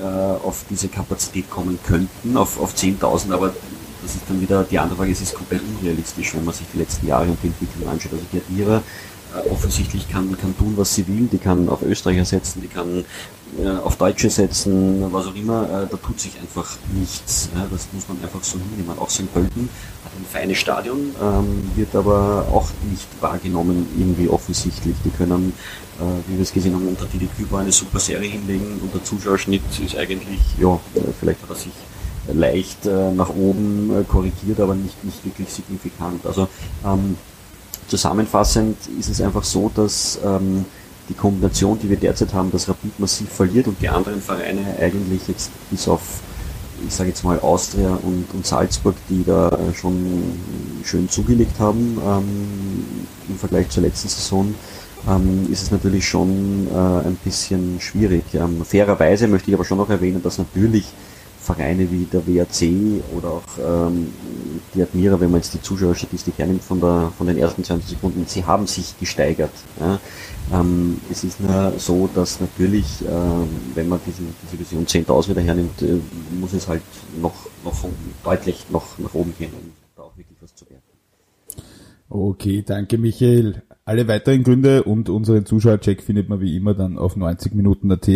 äh, 0.00 0.04
auf 0.04 0.64
diese 0.70 0.88
Kapazität 0.88 1.50
kommen 1.50 1.78
könnten, 1.86 2.36
auf, 2.36 2.60
auf 2.60 2.74
10.000, 2.74 3.32
aber 3.32 3.52
das 4.02 4.14
ist 4.14 4.22
dann 4.28 4.40
wieder 4.40 4.64
die 4.64 4.78
andere 4.78 4.96
Frage, 4.96 5.12
es 5.12 5.20
ist 5.20 5.34
komplett 5.34 5.60
unrealistisch, 5.62 6.34
wenn 6.34 6.44
man 6.44 6.54
sich 6.54 6.66
die 6.72 6.78
letzten 6.78 7.06
Jahre 7.06 7.26
und 7.26 7.38
die 7.42 7.48
Entwicklung 7.48 7.88
anschaut. 7.88 8.12
Also 8.12 8.24
die 8.32 8.38
Admira 8.38 8.82
äh, 9.34 9.48
offensichtlich 9.50 10.08
kann, 10.08 10.36
kann 10.38 10.56
tun, 10.56 10.74
was 10.76 10.94
sie 10.94 11.06
will, 11.08 11.28
die 11.30 11.38
kann 11.38 11.68
auf 11.68 11.82
Österreicher 11.82 12.24
setzen, 12.24 12.62
die 12.62 12.68
kann 12.68 13.04
auf 13.84 13.96
Deutsche 13.96 14.30
setzen, 14.30 15.12
was 15.12 15.26
auch 15.26 15.34
immer, 15.34 15.64
äh, 15.64 15.86
da 15.90 15.96
tut 15.96 16.20
sich 16.20 16.32
einfach 16.40 16.76
nichts. 16.92 17.48
Das 17.70 17.88
muss 17.92 18.08
man 18.08 18.22
einfach 18.22 18.42
so 18.42 18.58
hinnehmen. 18.58 18.96
Auch 18.98 19.10
St. 19.10 19.32
Pölten 19.32 19.68
hat 20.04 20.12
ein 20.16 20.24
feines 20.30 20.58
Stadion, 20.58 21.14
ähm, 21.20 21.70
wird 21.74 21.94
aber 21.94 22.46
auch 22.52 22.68
nicht 22.88 23.06
wahrgenommen 23.20 23.86
irgendwie 23.98 24.28
offensichtlich. 24.28 24.94
Die 25.04 25.10
können, 25.10 25.52
äh, 25.98 26.30
wie 26.30 26.36
wir 26.36 26.42
es 26.42 26.52
gesehen 26.52 26.74
haben, 26.74 26.86
unter 26.86 27.06
Didi 27.06 27.28
Küber 27.36 27.58
eine 27.58 27.72
super 27.72 27.98
Serie 27.98 28.30
hinlegen 28.30 28.80
und 28.80 28.94
der 28.94 29.02
Zuschauerschnitt 29.02 29.62
ist 29.84 29.96
eigentlich, 29.96 30.40
ja, 30.60 30.78
vielleicht 31.18 31.42
hat 31.42 31.50
er 31.50 31.56
sich 31.56 31.72
leicht 32.32 32.86
äh, 32.86 33.10
nach 33.12 33.30
oben 33.30 33.90
äh, 34.00 34.04
korrigiert, 34.04 34.60
aber 34.60 34.74
nicht, 34.74 35.02
nicht 35.04 35.24
wirklich 35.24 35.48
signifikant. 35.48 36.24
Also 36.26 36.48
ähm, 36.84 37.16
zusammenfassend 37.88 38.76
ist 38.98 39.08
es 39.08 39.20
einfach 39.20 39.44
so, 39.44 39.70
dass 39.74 40.18
ähm, 40.24 40.64
die 41.08 41.14
Kombination, 41.14 41.78
die 41.78 41.88
wir 41.88 41.96
derzeit 41.96 42.34
haben, 42.34 42.50
dass 42.50 42.68
Rapid 42.68 42.98
massiv 42.98 43.28
verliert 43.28 43.66
und 43.66 43.80
die 43.80 43.88
anderen 43.88 44.20
Vereine 44.20 44.76
eigentlich 44.80 45.26
jetzt 45.28 45.50
bis 45.70 45.88
auf, 45.88 46.20
ich 46.86 46.94
sage 46.94 47.10
jetzt 47.10 47.24
mal 47.24 47.40
Austria 47.40 47.98
und, 48.02 48.26
und 48.34 48.46
Salzburg, 48.46 48.94
die 49.08 49.24
da 49.24 49.56
schon 49.74 50.22
schön 50.84 51.08
zugelegt 51.08 51.58
haben 51.58 51.98
ähm, 52.04 52.84
im 53.28 53.36
Vergleich 53.36 53.68
zur 53.70 53.82
letzten 53.82 54.08
Saison, 54.08 54.54
ähm, 55.08 55.48
ist 55.50 55.62
es 55.62 55.70
natürlich 55.70 56.06
schon 56.06 56.66
äh, 56.72 57.06
ein 57.06 57.16
bisschen 57.24 57.80
schwierig. 57.80 58.24
Ähm, 58.34 58.64
fairerweise 58.64 59.28
möchte 59.28 59.50
ich 59.50 59.54
aber 59.54 59.64
schon 59.64 59.78
noch 59.78 59.90
erwähnen, 59.90 60.22
dass 60.22 60.38
natürlich 60.38 60.92
Vereine 61.40 61.90
wie 61.90 62.04
der 62.04 62.26
WAC 62.26 63.02
oder 63.16 63.28
auch 63.28 63.42
ähm, 63.58 64.08
die 64.74 64.82
Admira, 64.82 65.20
wenn 65.20 65.30
man 65.30 65.40
jetzt 65.40 65.54
die 65.54 65.62
Zuschauerstatistik 65.62 66.34
hernimmt 66.38 66.62
von, 66.62 66.80
der, 66.80 67.12
von 67.16 67.26
den 67.26 67.38
ersten 67.38 67.64
20 67.64 67.90
Sekunden, 67.90 68.24
sie 68.26 68.44
haben 68.44 68.66
sich 68.66 68.98
gesteigert. 68.98 69.52
Ja. 69.80 69.98
Ähm, 70.52 71.00
es 71.10 71.24
ist 71.24 71.40
nur 71.40 71.72
so, 71.78 72.08
dass 72.14 72.40
natürlich, 72.40 73.02
ähm, 73.02 73.48
wenn 73.74 73.88
man 73.88 74.00
diese, 74.06 74.22
diese 74.42 74.58
Vision 74.58 74.86
10.000 74.86 75.30
wieder 75.30 75.42
hernimmt, 75.42 75.82
äh, 75.82 75.98
muss 76.38 76.52
es 76.52 76.68
halt 76.68 76.82
noch, 77.20 77.34
noch 77.64 77.84
deutlich 78.24 78.66
noch 78.70 78.98
nach 78.98 79.14
oben 79.14 79.34
gehen, 79.38 79.52
um 79.52 79.72
da 79.96 80.02
auch 80.02 80.16
wirklich 80.16 80.38
was 80.40 80.54
zu 80.54 80.68
werden. 80.70 80.82
Okay, 82.08 82.62
danke 82.66 82.96
Michael. 82.96 83.62
Alle 83.84 84.08
weiteren 84.08 84.42
Gründe 84.42 84.82
und 84.82 85.08
unseren 85.08 85.44
Zuschauercheck 85.46 86.02
findet 86.02 86.28
man 86.28 86.40
wie 86.40 86.56
immer 86.56 86.74
dann 86.74 86.98
auf 86.98 87.16
90 87.16 87.54
Minuten.at. 87.54 88.08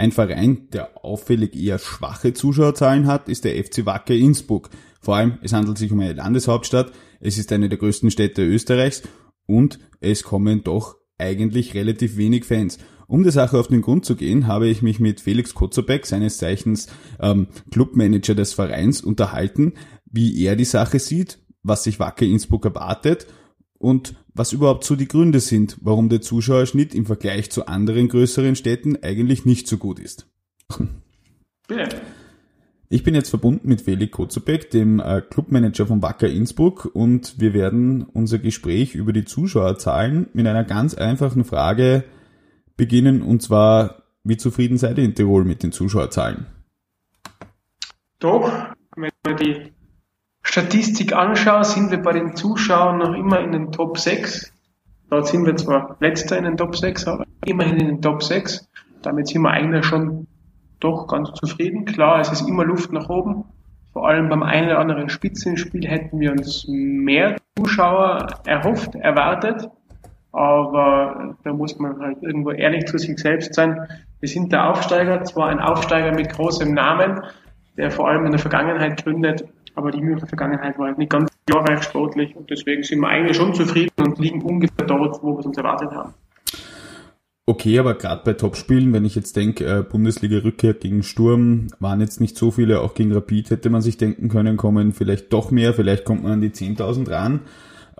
Ein 0.00 0.12
Verein, 0.12 0.70
der 0.72 1.04
auffällig 1.04 1.54
eher 1.54 1.78
schwache 1.78 2.32
Zuschauerzahlen 2.32 3.06
hat, 3.06 3.28
ist 3.28 3.44
der 3.44 3.62
FC 3.62 3.84
Wacker 3.84 4.14
Innsbruck. 4.14 4.70
Vor 4.98 5.16
allem, 5.16 5.38
es 5.42 5.52
handelt 5.52 5.76
sich 5.76 5.92
um 5.92 6.00
eine 6.00 6.14
Landeshauptstadt, 6.14 6.90
es 7.20 7.36
ist 7.36 7.52
eine 7.52 7.68
der 7.68 7.76
größten 7.76 8.10
Städte 8.10 8.42
Österreichs 8.42 9.02
und 9.44 9.78
es 10.00 10.22
kommen 10.22 10.64
doch 10.64 10.96
eigentlich 11.18 11.74
relativ 11.74 12.16
wenig 12.16 12.46
Fans. 12.46 12.78
Um 13.08 13.24
der 13.24 13.32
Sache 13.32 13.58
auf 13.60 13.68
den 13.68 13.82
Grund 13.82 14.06
zu 14.06 14.16
gehen, 14.16 14.46
habe 14.46 14.68
ich 14.68 14.80
mich 14.80 15.00
mit 15.00 15.20
Felix 15.20 15.52
Kotzebeck, 15.52 16.06
seines 16.06 16.38
Zeichens 16.38 16.88
ähm, 17.20 17.48
Clubmanager 17.70 18.34
des 18.34 18.54
Vereins, 18.54 19.02
unterhalten, 19.02 19.74
wie 20.06 20.42
er 20.42 20.56
die 20.56 20.64
Sache 20.64 20.98
sieht, 20.98 21.40
was 21.62 21.84
sich 21.84 22.00
Wacker 22.00 22.24
Innsbruck 22.24 22.64
erwartet 22.64 23.26
und 23.76 24.14
was 24.34 24.52
überhaupt 24.52 24.84
so 24.84 24.96
die 24.96 25.08
Gründe 25.08 25.40
sind, 25.40 25.76
warum 25.80 26.08
der 26.08 26.20
Zuschauerschnitt 26.20 26.94
im 26.94 27.06
Vergleich 27.06 27.50
zu 27.50 27.66
anderen 27.66 28.08
größeren 28.08 28.56
Städten 28.56 29.02
eigentlich 29.02 29.44
nicht 29.44 29.66
so 29.66 29.78
gut 29.78 29.98
ist. 29.98 30.26
Bitte. 31.68 32.00
Ich 32.92 33.04
bin 33.04 33.14
jetzt 33.14 33.30
verbunden 33.30 33.68
mit 33.68 33.82
Felix 33.82 34.10
Kozubek, 34.10 34.70
dem 34.70 34.98
äh, 34.98 35.22
Clubmanager 35.22 35.86
von 35.86 36.02
Wacker 36.02 36.28
Innsbruck 36.28 36.90
und 36.92 37.38
wir 37.38 37.54
werden 37.54 38.02
unser 38.02 38.40
Gespräch 38.40 38.96
über 38.96 39.12
die 39.12 39.24
Zuschauerzahlen 39.24 40.26
mit 40.32 40.44
einer 40.48 40.64
ganz 40.64 40.94
einfachen 40.94 41.44
Frage 41.44 42.02
beginnen 42.76 43.22
und 43.22 43.42
zwar, 43.42 44.02
wie 44.24 44.36
zufrieden 44.36 44.76
seid 44.76 44.98
ihr 44.98 45.04
in 45.04 45.14
Tirol 45.14 45.44
mit 45.44 45.62
den 45.62 45.70
Zuschauerzahlen? 45.70 46.46
Doch, 48.18 48.50
wenn 48.96 49.10
man 49.24 49.36
die 49.36 49.72
Statistik 50.42 51.14
anschaue, 51.14 51.64
sind 51.64 51.90
wir 51.90 52.02
bei 52.02 52.12
den 52.12 52.34
Zuschauern 52.34 52.98
noch 52.98 53.14
immer 53.14 53.40
in 53.40 53.52
den 53.52 53.72
Top 53.72 53.98
6. 53.98 54.52
Dort 55.10 55.26
sind 55.26 55.44
wir 55.44 55.56
zwar 55.56 55.96
letzter 56.00 56.38
in 56.38 56.44
den 56.44 56.56
Top 56.56 56.76
6, 56.76 57.06
aber 57.06 57.24
immerhin 57.44 57.78
in 57.78 57.86
den 57.86 58.02
Top 58.02 58.22
6. 58.22 58.68
Damit 59.02 59.28
sind 59.28 59.42
wir 59.42 59.50
eigentlich 59.50 59.84
schon 59.84 60.26
doch 60.78 61.06
ganz 61.06 61.32
zufrieden. 61.32 61.84
Klar, 61.84 62.20
es 62.20 62.32
ist 62.32 62.48
immer 62.48 62.64
Luft 62.64 62.92
nach 62.92 63.08
oben. 63.08 63.44
Vor 63.92 64.08
allem 64.08 64.28
beim 64.28 64.42
einen 64.42 64.68
oder 64.68 64.78
anderen 64.78 65.08
Spitzenspiel 65.08 65.86
hätten 65.86 66.20
wir 66.20 66.32
uns 66.32 66.64
mehr 66.68 67.36
Zuschauer 67.58 68.28
erhofft, 68.46 68.94
erwartet. 68.94 69.68
Aber 70.32 71.34
da 71.42 71.52
muss 71.52 71.78
man 71.78 71.98
halt 71.98 72.22
irgendwo 72.22 72.52
ehrlich 72.52 72.86
zu 72.86 72.98
sich 72.98 73.18
selbst 73.18 73.54
sein. 73.54 73.88
Wir 74.20 74.28
sind 74.28 74.52
der 74.52 74.70
Aufsteiger, 74.70 75.24
zwar 75.24 75.48
ein 75.48 75.58
Aufsteiger 75.58 76.14
mit 76.14 76.30
großem 76.30 76.72
Namen, 76.72 77.20
der 77.76 77.90
vor 77.90 78.08
allem 78.08 78.26
in 78.26 78.32
der 78.32 78.40
Vergangenheit 78.40 79.02
gründet, 79.02 79.44
aber 79.74 79.90
die 79.90 79.98
jüngere 79.98 80.26
Vergangenheit 80.26 80.78
war 80.78 80.96
nicht 80.96 81.10
ganz 81.10 81.30
glorreich 81.46 81.82
sportlich 81.82 82.36
und 82.36 82.50
deswegen 82.50 82.82
sind 82.82 83.00
wir 83.00 83.08
eigentlich 83.08 83.36
schon 83.36 83.54
zufrieden 83.54 83.90
und 83.98 84.18
liegen 84.18 84.42
ungefähr 84.42 84.86
dort, 84.86 85.22
wo 85.22 85.34
wir 85.34 85.40
es 85.40 85.46
uns 85.46 85.56
erwartet 85.56 85.90
haben. 85.90 86.14
Okay, 87.46 87.78
aber 87.80 87.94
gerade 87.94 88.22
bei 88.24 88.34
Topspielen, 88.34 88.92
wenn 88.92 89.04
ich 89.04 89.16
jetzt 89.16 89.34
denke, 89.34 89.64
äh, 89.64 89.82
Bundesliga-Rückkehr 89.82 90.74
gegen 90.74 91.02
Sturm, 91.02 91.66
waren 91.80 92.00
jetzt 92.00 92.20
nicht 92.20 92.36
so 92.36 92.52
viele, 92.52 92.80
auch 92.80 92.94
gegen 92.94 93.12
Rapid 93.12 93.50
hätte 93.50 93.70
man 93.70 93.82
sich 93.82 93.96
denken 93.96 94.28
können, 94.28 94.56
kommen 94.56 94.92
vielleicht 94.92 95.32
doch 95.32 95.50
mehr, 95.50 95.74
vielleicht 95.74 96.04
kommt 96.04 96.22
man 96.22 96.32
an 96.32 96.40
die 96.40 96.50
10.000 96.50 97.10
ran. 97.10 97.40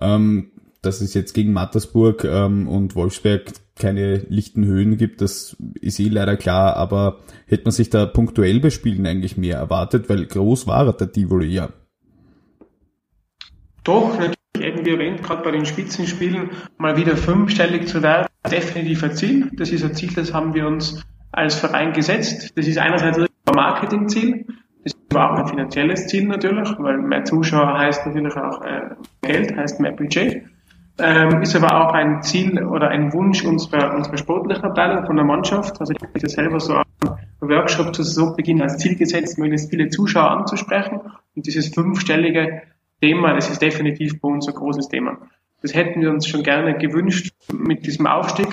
Ähm, 0.01 0.53
dass 0.83 1.01
es 1.01 1.15
jetzt 1.15 1.35
gegen 1.35 1.53
Mattersburg 1.53 2.25
ähm, 2.25 2.69
und 2.69 2.95
Wolfsberg 2.95 3.53
keine 3.81 4.19
lichten 4.29 4.65
Höhen 4.65 4.97
gibt, 4.97 5.21
das 5.21 5.57
ist 5.81 5.99
eh 5.99 6.09
leider 6.09 6.37
klar, 6.37 6.77
aber 6.77 7.19
hätte 7.47 7.65
man 7.65 7.73
sich 7.73 7.91
da 7.91 8.07
punktuell 8.07 8.61
bei 8.61 8.71
Spielen 8.71 9.07
eigentlich 9.07 9.37
mehr 9.37 9.57
erwartet, 9.57 10.09
weil 10.09 10.27
groß 10.27 10.69
war 10.69 10.93
der 10.93 11.11
Tivoli 11.11 11.49
ja. 11.49 11.71
Doch, 13.83 14.13
natürlich, 14.13 14.37
eben 14.61 14.85
wie 14.85 14.91
erwähnt, 14.91 15.23
gerade 15.23 15.43
bei 15.43 15.51
den 15.51 15.65
Spitzenspielen 15.65 16.51
mal 16.79 16.97
wieder 16.97 17.17
fünfstellig 17.17 17.89
zu 17.89 18.03
werden, 18.03 18.27
definitiv 18.51 19.03
ein 19.03 19.17
Ziel. 19.17 19.51
Das 19.57 19.71
ist 19.71 19.85
ein 19.85 19.95
Ziel, 19.95 20.13
das 20.15 20.33
haben 20.33 20.55
wir 20.55 20.67
uns 20.67 21.03
als 21.33 21.55
Verein 21.55 21.93
gesetzt. 21.93 22.53
Das 22.57 22.67
ist 22.67 22.79
einerseits 22.79 23.19
ein 23.19 23.27
Marketingziel, 23.55 24.45
das 24.85 24.93
ist 24.93 24.99
aber 25.11 25.33
auch 25.33 25.39
ein 25.39 25.49
finanzielles 25.49 26.07
Ziel 26.07 26.27
natürlich, 26.27 26.69
weil 26.79 26.99
mehr 26.99 27.25
Zuschauer 27.25 27.79
heißt 27.79 28.07
natürlich 28.07 28.37
auch 28.37 28.63
äh, 28.63 28.91
Geld, 29.23 29.57
heißt 29.57 29.81
mehr 29.81 29.93
Budget 29.93 30.45
ähm, 31.03 31.43
ist 31.43 31.57
aber 31.57 31.81
auch 31.81 31.93
ein 31.93 32.23
Ziel 32.23 32.65
oder 32.65 32.89
ein 32.89 33.13
Wunsch 33.13 33.45
unserer, 33.45 33.95
unserer 33.95 34.17
sportlichen 34.17 34.65
Abteilung 34.65 35.07
von 35.07 35.17
der 35.17 35.25
Mannschaft. 35.25 35.81
Also 35.81 35.93
ich 35.93 36.03
habe 36.03 36.19
das 36.19 36.33
selber 36.33 36.61
so 36.61 36.75
am 36.75 36.85
Workshop 37.41 37.95
zu 37.95 38.03
Saisonbeginn 38.03 38.63
als 38.63 38.79
Ziel 38.79 38.97
gesetzt, 38.97 39.39
möglichst 39.39 39.71
viele 39.71 39.89
Zuschauer 39.89 40.31
anzusprechen. 40.31 41.01
Und 41.35 41.47
dieses 41.47 41.69
fünfstellige 41.69 42.63
Thema, 43.01 43.35
das 43.35 43.51
ist 43.51 43.63
definitiv 43.63 44.21
bei 44.21 44.29
uns 44.29 44.49
ein 44.49 44.55
großes 44.55 44.89
Thema. 44.89 45.19
Das 45.63 45.75
hätten 45.75 46.01
wir 46.01 46.11
uns 46.11 46.27
schon 46.27 46.43
gerne 46.43 46.77
gewünscht 46.79 47.35
mit 47.53 47.87
diesem 47.87 48.07
Aufstieg. 48.07 48.49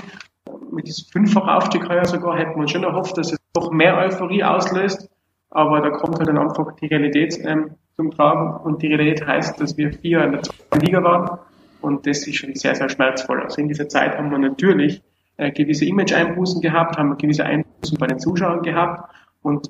Mit 0.72 0.88
diesem 0.88 1.06
fünffachen 1.12 1.50
Aufstieg 1.50 1.88
heuer 1.88 2.06
sogar 2.06 2.38
hätten 2.38 2.56
wir 2.56 2.62
uns 2.62 2.72
schon 2.72 2.84
erhofft, 2.84 3.18
dass 3.18 3.32
es 3.32 3.40
noch 3.56 3.72
mehr 3.72 3.98
Euphorie 3.98 4.44
auslöst. 4.44 5.10
Aber 5.50 5.82
da 5.82 5.90
kommt 5.92 6.18
halt 6.18 6.28
dann 6.28 6.38
einfach 6.38 6.76
die 6.76 6.88
Realität 6.88 7.40
ähm, 7.44 7.72
zum 7.96 8.12
Tragen. 8.12 8.66
Und 8.66 8.82
die 8.82 8.88
Realität 8.88 9.26
heißt, 9.26 9.62
dass 9.62 9.78
wir 9.78 9.94
vier 9.94 10.24
in 10.24 10.34
der 10.34 10.42
zweiten 10.44 10.86
Liga 10.86 11.04
waren 11.04 11.40
und 11.82 12.06
das 12.08 12.28
ist 12.28 12.36
schon 12.38 12.54
sehr, 12.56 12.76
sehr 12.76 12.90
schmerzvoll. 12.90 13.42
Also 13.42 13.62
in 13.62 13.68
dieser 13.68 13.88
Zeit 13.90 14.18
haben 14.18 14.32
wir 14.32 14.38
natürlich 14.38 15.02
äh, 15.38 15.52
gewisse 15.52 15.86
Image-Einbußen 15.86 16.62
gehabt, 16.62 16.98
haben 16.98 17.10
wir 17.10 17.16
gewisse 17.16 17.46
Einbußen 17.46 17.98
bei 17.98 18.08
den 18.08 18.20
Zuschauern 18.20 18.62
gehabt 18.62 19.14
und 19.42 19.70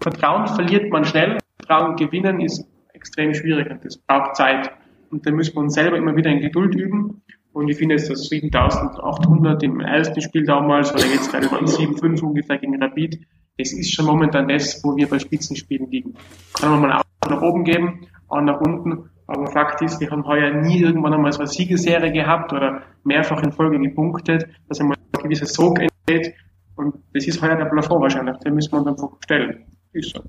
Vertrauen 0.00 0.46
verliert 0.48 0.90
man 0.90 1.04
schnell, 1.04 1.38
Vertrauen 1.58 1.96
gewinnen 1.96 2.40
ist 2.40 2.66
extrem 2.92 3.34
schwierig 3.34 3.70
und 3.70 3.84
das 3.84 3.96
braucht 3.96 4.36
Zeit. 4.36 4.70
Und 5.10 5.26
da 5.26 5.30
müssen 5.30 5.54
wir 5.54 5.60
uns 5.60 5.74
selber 5.74 5.96
immer 5.96 6.16
wieder 6.16 6.30
in 6.30 6.40
Geduld 6.40 6.74
üben. 6.74 7.22
Und 7.52 7.68
ich 7.68 7.76
finde, 7.76 7.94
es 7.94 8.08
das 8.08 8.26
7800 8.28 9.62
im 9.62 9.80
ersten 9.80 10.20
Spiel 10.20 10.44
damals, 10.44 10.92
oder 10.92 11.06
jetzt 11.06 11.30
gerade 11.30 11.46
mal 11.46 11.62
7,5 11.62 12.20
ungefähr 12.22 12.58
gegen 12.58 12.82
Rapid, 12.82 13.20
es 13.56 13.72
ist 13.72 13.94
schon 13.94 14.06
momentan 14.06 14.48
das, 14.48 14.82
wo 14.82 14.96
wir 14.96 15.08
bei 15.08 15.18
Spitzenspielen 15.18 15.88
liegen. 15.90 16.14
Kann 16.54 16.70
man 16.70 16.80
mal 16.80 16.92
auch 16.98 17.30
nach 17.30 17.42
oben 17.42 17.62
geben, 17.62 18.08
auch 18.28 18.40
nach 18.40 18.60
unten. 18.60 19.10
Aber 19.26 19.46
Fakt 19.46 19.80
ist, 19.82 20.00
wir 20.00 20.10
haben 20.10 20.26
heuer 20.26 20.50
nie 20.62 20.80
irgendwann 20.80 21.14
einmal 21.14 21.32
so 21.32 21.40
eine 21.40 21.48
Siegesserie 21.48 22.12
gehabt 22.12 22.52
oder 22.52 22.82
mehrfach 23.04 23.42
in 23.42 23.52
Folge 23.52 23.78
gepunktet, 23.78 24.46
dass 24.68 24.80
einmal 24.80 24.98
ein 25.16 25.22
gewisser 25.22 25.46
Sog 25.46 25.78
entsteht. 25.80 26.34
Und 26.76 26.96
das 27.14 27.26
ist 27.26 27.40
heuer 27.40 27.56
der 27.56 27.66
Plafond 27.66 28.02
wahrscheinlich. 28.02 28.36
Den 28.38 28.54
müssen 28.54 28.72
wir 28.72 28.78
uns 28.78 28.88
einfach 28.88 29.16
stellen. 29.24 29.64
Ist 29.92 30.14
so. 30.14 30.22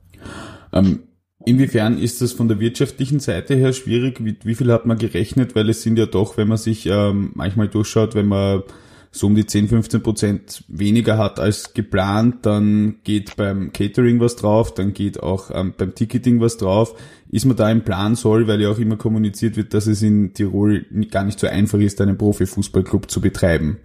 Ähm, 0.71 1.03
inwiefern 1.45 1.97
ist 1.97 2.21
das 2.21 2.33
von 2.33 2.47
der 2.47 2.59
wirtschaftlichen 2.59 3.19
Seite 3.19 3.55
her 3.55 3.73
schwierig? 3.73 4.23
Wie, 4.23 4.37
wie 4.43 4.55
viel 4.55 4.71
hat 4.71 4.85
man 4.85 4.97
gerechnet? 4.97 5.55
Weil 5.55 5.69
es 5.69 5.81
sind 5.81 5.97
ja 5.97 6.05
doch, 6.05 6.37
wenn 6.37 6.47
man 6.47 6.57
sich 6.57 6.85
ähm, 6.85 7.31
manchmal 7.33 7.67
durchschaut, 7.67 8.15
wenn 8.15 8.27
man 8.27 8.63
so 9.15 9.27
um 9.27 9.35
die 9.35 9.45
10, 9.45 9.69
15 9.69 10.03
Prozent 10.03 10.63
weniger 10.67 11.17
hat 11.17 11.39
als 11.39 11.73
geplant, 11.73 12.45
dann 12.45 12.97
geht 13.03 13.37
beim 13.37 13.71
Catering 13.71 14.19
was 14.19 14.35
drauf, 14.35 14.73
dann 14.73 14.93
geht 14.93 15.23
auch 15.23 15.51
ähm, 15.53 15.73
beim 15.77 15.95
Ticketing 15.95 16.41
was 16.41 16.57
drauf. 16.57 16.93
Ist 17.31 17.45
man 17.45 17.55
da 17.55 17.71
im 17.71 17.83
Plan 17.83 18.15
soll, 18.15 18.47
weil 18.47 18.61
ja 18.61 18.69
auch 18.69 18.77
immer 18.77 18.97
kommuniziert 18.97 19.55
wird, 19.55 19.73
dass 19.73 19.87
es 19.87 20.01
in 20.01 20.33
Tirol 20.33 20.85
gar 21.11 21.23
nicht 21.23 21.39
so 21.39 21.47
einfach 21.47 21.79
ist, 21.79 22.01
einen 22.01 22.17
Profifußballclub 22.17 23.09
zu 23.09 23.21
betreiben? 23.21 23.77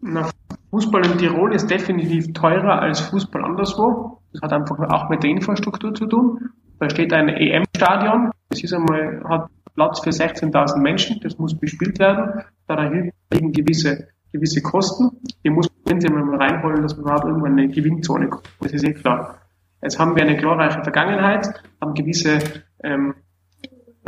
Na, 0.00 0.28
Fußball 0.70 1.06
in 1.06 1.18
Tirol 1.18 1.54
ist 1.54 1.70
definitiv 1.70 2.32
teurer 2.32 2.82
als 2.82 3.00
Fußball 3.00 3.44
anderswo. 3.44 4.18
Das 4.32 4.42
hat 4.42 4.52
einfach 4.52 4.78
auch 4.90 5.10
mit 5.10 5.22
der 5.22 5.30
Infrastruktur 5.30 5.94
zu 5.94 6.06
tun. 6.06 6.50
Da 6.80 6.90
steht 6.90 7.12
ein 7.12 7.28
EM-Stadion. 7.28 8.32
Das 8.48 8.64
ist 8.64 8.72
einmal, 8.72 9.22
hat 9.28 9.48
Platz 9.76 10.00
für 10.00 10.10
16.000 10.10 10.78
Menschen. 10.78 11.20
Das 11.22 11.38
muss 11.38 11.56
bespielt 11.56 12.00
werden. 12.00 12.42
Da 12.76 12.88
liegen 13.32 13.52
gewisse, 13.52 14.08
gewisse 14.32 14.62
Kosten. 14.62 15.10
Die 15.44 15.50
muss 15.50 15.68
man 15.84 16.26
mal 16.26 16.36
reinholen, 16.36 16.82
dass 16.82 16.96
man 16.96 17.04
überhaupt 17.04 17.24
irgendwann 17.24 17.52
eine 17.52 17.68
Gewinnzone 17.68 18.28
kommt. 18.28 18.48
Das 18.60 18.72
ist 18.72 18.84
eh 18.84 18.92
klar. 18.92 19.38
Jetzt 19.82 19.98
haben 19.98 20.14
wir 20.14 20.22
eine 20.22 20.36
glorreiche 20.36 20.82
Vergangenheit, 20.82 21.52
haben 21.80 21.94
gewisse 21.94 22.38
ähm, 22.82 23.14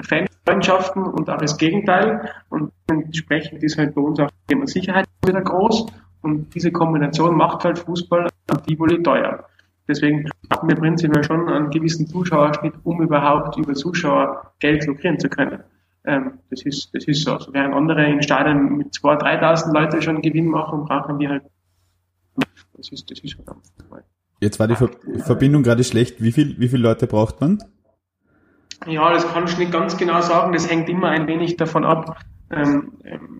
Fanfreundschaften 0.01 1.03
und 1.03 1.29
auch 1.29 1.39
das 1.39 1.59
Gegenteil. 1.59 2.31
Und 2.49 2.73
entsprechend 2.89 3.63
ist 3.63 3.77
halt 3.77 3.95
bei 3.95 4.01
uns 4.01 4.21
auch 4.21 4.31
das 4.31 4.47
Thema 4.47 4.67
Sicherheit 4.67 5.07
wieder 5.27 5.43
groß. 5.43 5.87
Und 6.23 6.55
diese 6.55 6.73
Kombination 6.73 7.37
macht 7.37 7.65
halt 7.65 7.81
Fußball 7.81 8.29
am 8.49 8.63
Tivoli 8.63 9.03
teuer. 9.03 9.45
Deswegen 9.87 10.31
haben 10.51 10.69
wir 10.69 10.77
prinzipiell 10.77 11.23
schon 11.25 11.49
einen 11.49 11.71
gewissen 11.71 12.07
Zuschauerschnitt, 12.07 12.75
um 12.85 13.03
überhaupt 13.03 13.59
über 13.59 13.75
Zuschauer 13.75 14.55
Geld 14.59 14.87
lukrieren 14.87 15.19
zu 15.19 15.29
können. 15.29 15.63
Ähm, 16.05 16.39
das 16.51 16.63
ist, 16.63 16.95
das 16.95 17.05
ist 17.05 17.25
so. 17.25 17.33
Also 17.33 17.53
während 17.53 17.75
andere 17.75 18.05
in 18.07 18.23
Stadien 18.23 18.77
mit 18.77 18.89
2.000, 18.93 19.41
3.000 19.41 19.73
Leute 19.73 20.03
schon 20.03 20.23
Gewinn 20.23 20.49
machen, 20.49 20.85
brauchen 20.85 21.19
wir 21.19 21.31
halt, 21.31 21.45
das 22.77 22.91
ist, 22.91 23.11
das 23.11 23.21
ist 23.21 23.37
halt 23.39 24.05
Jetzt 24.41 24.59
war 24.61 24.69
die 24.69 24.75
Ver 24.75 24.91
Verbindung 25.19 25.63
gerade 25.63 25.85
schlecht. 25.85 26.23
Wie 26.23 26.33
viel, 26.33 26.59
wie 26.59 26.69
viele 26.69 26.83
Leute 26.83 27.07
braucht 27.07 27.41
man? 27.41 27.63
Ja, 28.87 29.13
das 29.13 29.27
kann 29.27 29.45
ich 29.45 29.57
nicht 29.57 29.73
ganz 29.73 29.97
genau 29.97 30.21
sagen. 30.21 30.53
Das 30.53 30.71
hängt 30.71 30.89
immer 30.89 31.09
ein 31.09 31.27
wenig 31.27 31.57
davon 31.57 31.85
ab, 31.85 32.19
ähm, 32.51 32.93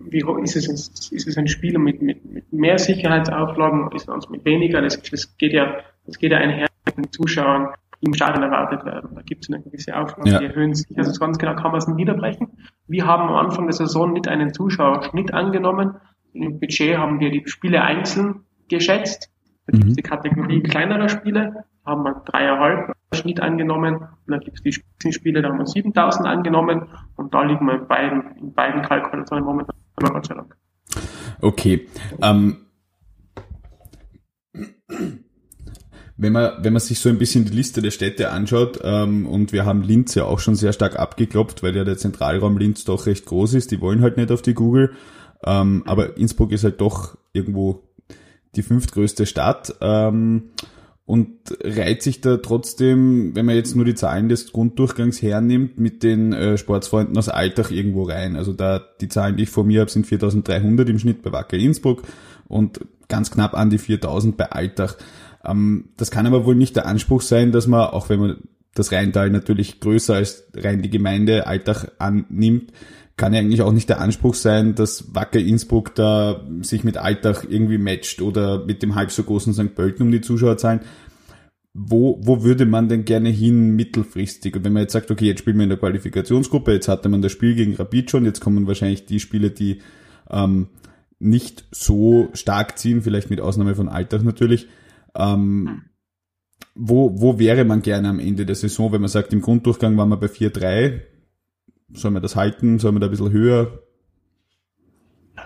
wie 0.09 0.23
ist 0.43 0.55
es, 0.55 1.11
ist 1.11 1.27
es 1.27 1.37
ein 1.37 1.47
Spiel 1.47 1.77
mit, 1.77 2.01
mit, 2.01 2.25
mit 2.25 2.51
mehr 2.51 2.79
Sicherheitsauflagen, 2.79 3.91
ist 3.95 4.09
es 4.09 4.29
mit 4.29 4.45
weniger? 4.45 4.81
Das, 4.81 5.01
das 5.01 5.37
geht 5.37 5.53
ja, 5.53 5.77
das 6.05 6.17
geht 6.17 6.31
ja 6.31 6.39
einher 6.39 6.67
mit 6.85 6.97
den 6.97 7.11
Zuschauern, 7.11 7.69
die 7.84 7.84
im 8.05 8.13
Stadion 8.13 8.43
erwartet 8.43 8.85
werden. 8.85 9.15
Da 9.15 9.21
gibt 9.21 9.43
es 9.43 9.53
eine 9.53 9.63
gewisse 9.63 9.95
Auflage, 9.95 10.29
ja. 10.29 10.39
die 10.39 10.45
erhöhen 10.45 10.73
sich. 10.73 10.97
Also 10.97 11.19
ganz 11.19 11.37
genau 11.37 11.55
kann 11.55 11.71
man 11.71 11.77
es 11.77 11.87
nicht 11.87 11.97
niederbrechen. 11.97 12.47
Wir 12.87 13.05
haben 13.05 13.29
am 13.29 13.35
Anfang 13.35 13.65
der 13.65 13.73
Saison 13.73 14.13
nicht 14.13 14.27
einen 14.27 14.53
Zuschauerschnitt 14.53 15.33
angenommen. 15.33 15.95
Im 16.33 16.59
Budget 16.59 16.97
haben 16.97 17.19
wir 17.19 17.31
die 17.31 17.43
Spiele 17.45 17.81
einzeln 17.81 18.45
geschätzt. 18.69 19.31
Da 19.67 19.71
gibt 19.71 19.85
es 19.85 19.89
mhm. 19.91 19.95
die 19.95 20.03
Kategorie 20.03 20.61
kleinerer 20.61 21.09
Spiele, 21.09 21.65
da 21.83 21.91
haben 21.91 22.03
wir 22.03 22.21
dreieinhalb 22.25 22.91
Schnitt 23.13 23.39
angenommen 23.39 23.95
und 23.95 24.07
dann 24.27 24.39
gibt 24.41 24.57
es 24.57 24.63
die 24.63 24.71
Spitzenspiele, 24.71 25.41
da 25.41 25.49
haben 25.49 25.57
wir 25.57 25.65
7000 25.65 26.27
angenommen 26.27 26.89
und 27.15 27.33
da 27.33 27.43
liegen 27.43 27.65
wir 27.65 27.81
in 27.81 27.87
beiden, 27.87 28.37
in 28.37 28.53
beiden 28.53 28.81
Kalkulationen 28.83 29.43
momentan, 29.43 29.75
Gott 29.95 30.25
sei 30.25 30.35
Dank. 30.35 30.55
Okay. 31.41 31.87
Ähm, 32.21 32.57
wenn 36.17 36.31
man, 36.31 36.63
wenn 36.63 36.73
man 36.73 36.79
sich 36.79 36.99
so 36.99 37.09
ein 37.09 37.17
bisschen 37.17 37.45
die 37.45 37.53
Liste 37.55 37.81
der 37.81 37.91
Städte 37.91 38.31
anschaut, 38.31 38.79
ähm, 38.83 39.25
und 39.25 39.51
wir 39.51 39.65
haben 39.65 39.81
Linz 39.83 40.15
ja 40.15 40.23
auch 40.25 40.39
schon 40.39 40.55
sehr 40.55 40.73
stark 40.73 40.97
abgeklopft, 40.97 41.61
weil 41.61 41.75
ja 41.75 41.83
der 41.83 41.97
Zentralraum 41.97 42.57
Linz 42.57 42.85
doch 42.85 43.05
recht 43.05 43.25
groß 43.25 43.53
ist, 43.55 43.71
die 43.71 43.81
wollen 43.81 44.01
halt 44.01 44.17
nicht 44.17 44.31
auf 44.31 44.41
die 44.41 44.53
Google, 44.53 44.91
ähm, 45.45 45.83
aber 45.85 46.17
Innsbruck 46.17 46.51
ist 46.51 46.63
halt 46.63 46.79
doch 46.79 47.17
irgendwo 47.33 47.83
die 48.55 48.63
fünftgrößte 48.63 49.25
Stadt 49.25 49.75
ähm, 49.81 50.51
und 51.05 51.29
reiht 51.61 52.01
sich 52.01 52.21
da 52.21 52.37
trotzdem, 52.37 53.35
wenn 53.35 53.45
man 53.45 53.55
jetzt 53.55 53.75
nur 53.75 53.85
die 53.85 53.93
Zahlen 53.93 54.29
des 54.29 54.53
Grunddurchgangs 54.53 55.21
hernimmt, 55.21 55.77
mit 55.77 56.01
den 56.01 56.33
äh, 56.33 56.57
Sportsfreunden 56.57 57.17
aus 57.17 57.29
Alltag 57.29 57.71
irgendwo 57.71 58.03
rein. 58.03 58.35
Also 58.35 58.53
da 58.53 58.81
die 59.01 59.09
Zahlen, 59.09 59.37
die 59.37 59.43
ich 59.43 59.49
vor 59.49 59.65
mir 59.65 59.81
habe, 59.81 59.91
sind 59.91 60.07
4300 60.07 60.89
im 60.89 60.97
Schnitt 60.97 61.21
bei 61.21 61.31
Wacker 61.31 61.57
Innsbruck 61.57 62.03
und 62.47 62.79
ganz 63.07 63.29
knapp 63.29 63.53
an 63.53 63.69
die 63.69 63.77
4000 63.77 64.35
bei 64.35 64.51
Alltag. 64.51 64.97
Ähm, 65.45 65.89
das 65.97 66.11
kann 66.11 66.27
aber 66.27 66.45
wohl 66.45 66.55
nicht 66.55 66.75
der 66.75 66.85
Anspruch 66.85 67.21
sein, 67.21 67.51
dass 67.51 67.67
man, 67.67 67.81
auch 67.89 68.09
wenn 68.09 68.19
man 68.19 68.37
das 68.73 68.91
Rheintal 68.91 69.29
natürlich 69.29 69.79
größer 69.79 70.15
als 70.15 70.47
rein 70.55 70.81
die 70.81 70.89
Gemeinde 70.89 71.47
Alltag 71.47 71.91
annimmt, 71.97 72.71
kann 73.17 73.33
ja 73.33 73.39
eigentlich 73.39 73.61
auch 73.61 73.71
nicht 73.71 73.87
der 73.87 74.01
Anspruch 74.01 74.35
sein, 74.35 74.75
dass 74.75 75.15
Wacker 75.15 75.39
Innsbruck 75.39 75.95
da 75.95 76.45
sich 76.61 76.83
mit 76.83 76.97
Alltag 76.97 77.47
irgendwie 77.49 77.77
matcht 77.77 78.21
oder 78.21 78.65
mit 78.65 78.83
dem 78.83 78.95
halb 78.95 79.11
so 79.11 79.23
großen 79.23 79.53
St. 79.53 79.73
Pölten 79.73 80.05
um 80.05 80.11
die 80.11 80.21
Zuschauerzahlen. 80.21 80.81
Wo, 81.73 82.19
wo 82.21 82.43
würde 82.43 82.65
man 82.65 82.89
denn 82.89 83.05
gerne 83.05 83.29
hin 83.29 83.75
mittelfristig? 83.75 84.55
Und 84.55 84.65
wenn 84.65 84.73
man 84.73 84.83
jetzt 84.83 84.93
sagt, 84.93 85.11
okay, 85.11 85.25
jetzt 85.25 85.39
spielen 85.39 85.57
wir 85.57 85.63
in 85.63 85.69
der 85.69 85.79
Qualifikationsgruppe, 85.79 86.73
jetzt 86.73 86.87
hatte 86.87 87.09
man 87.09 87.21
das 87.21 87.31
Spiel 87.31 87.55
gegen 87.55 87.75
Rapid 87.75 88.11
schon, 88.11 88.25
jetzt 88.25 88.41
kommen 88.41 88.67
wahrscheinlich 88.67 89.05
die 89.05 89.19
Spiele, 89.19 89.51
die 89.51 89.81
ähm, 90.29 90.67
nicht 91.19 91.65
so 91.71 92.29
stark 92.33 92.77
ziehen, 92.77 93.01
vielleicht 93.01 93.29
mit 93.29 93.41
Ausnahme 93.41 93.75
von 93.75 93.89
Alltag 93.89 94.23
natürlich. 94.23 94.67
Ähm, 95.15 95.83
wo, 96.75 97.19
wo 97.19 97.39
wäre 97.39 97.63
man 97.65 97.81
gerne 97.81 98.09
am 98.09 98.19
Ende 98.19 98.45
der 98.45 98.55
Saison, 98.55 98.91
wenn 98.91 99.01
man 99.01 99.09
sagt, 99.09 99.33
im 99.33 99.41
Grunddurchgang 99.41 99.97
waren 99.97 100.09
wir 100.09 100.17
bei 100.17 100.27
4-3, 100.27 101.01
Sollen 101.93 102.15
wir 102.15 102.21
das 102.21 102.35
halten? 102.35 102.79
Sollen 102.79 102.95
wir 102.95 102.99
da 102.99 103.07
ein 103.07 103.11
bisschen 103.11 103.31
höher? 103.31 103.79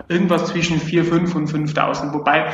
Irgendwas 0.08 0.46
zwischen 0.46 0.78
4.5 0.78 1.36
und 1.36 1.50
5.000. 1.50 2.14
Wobei, 2.14 2.50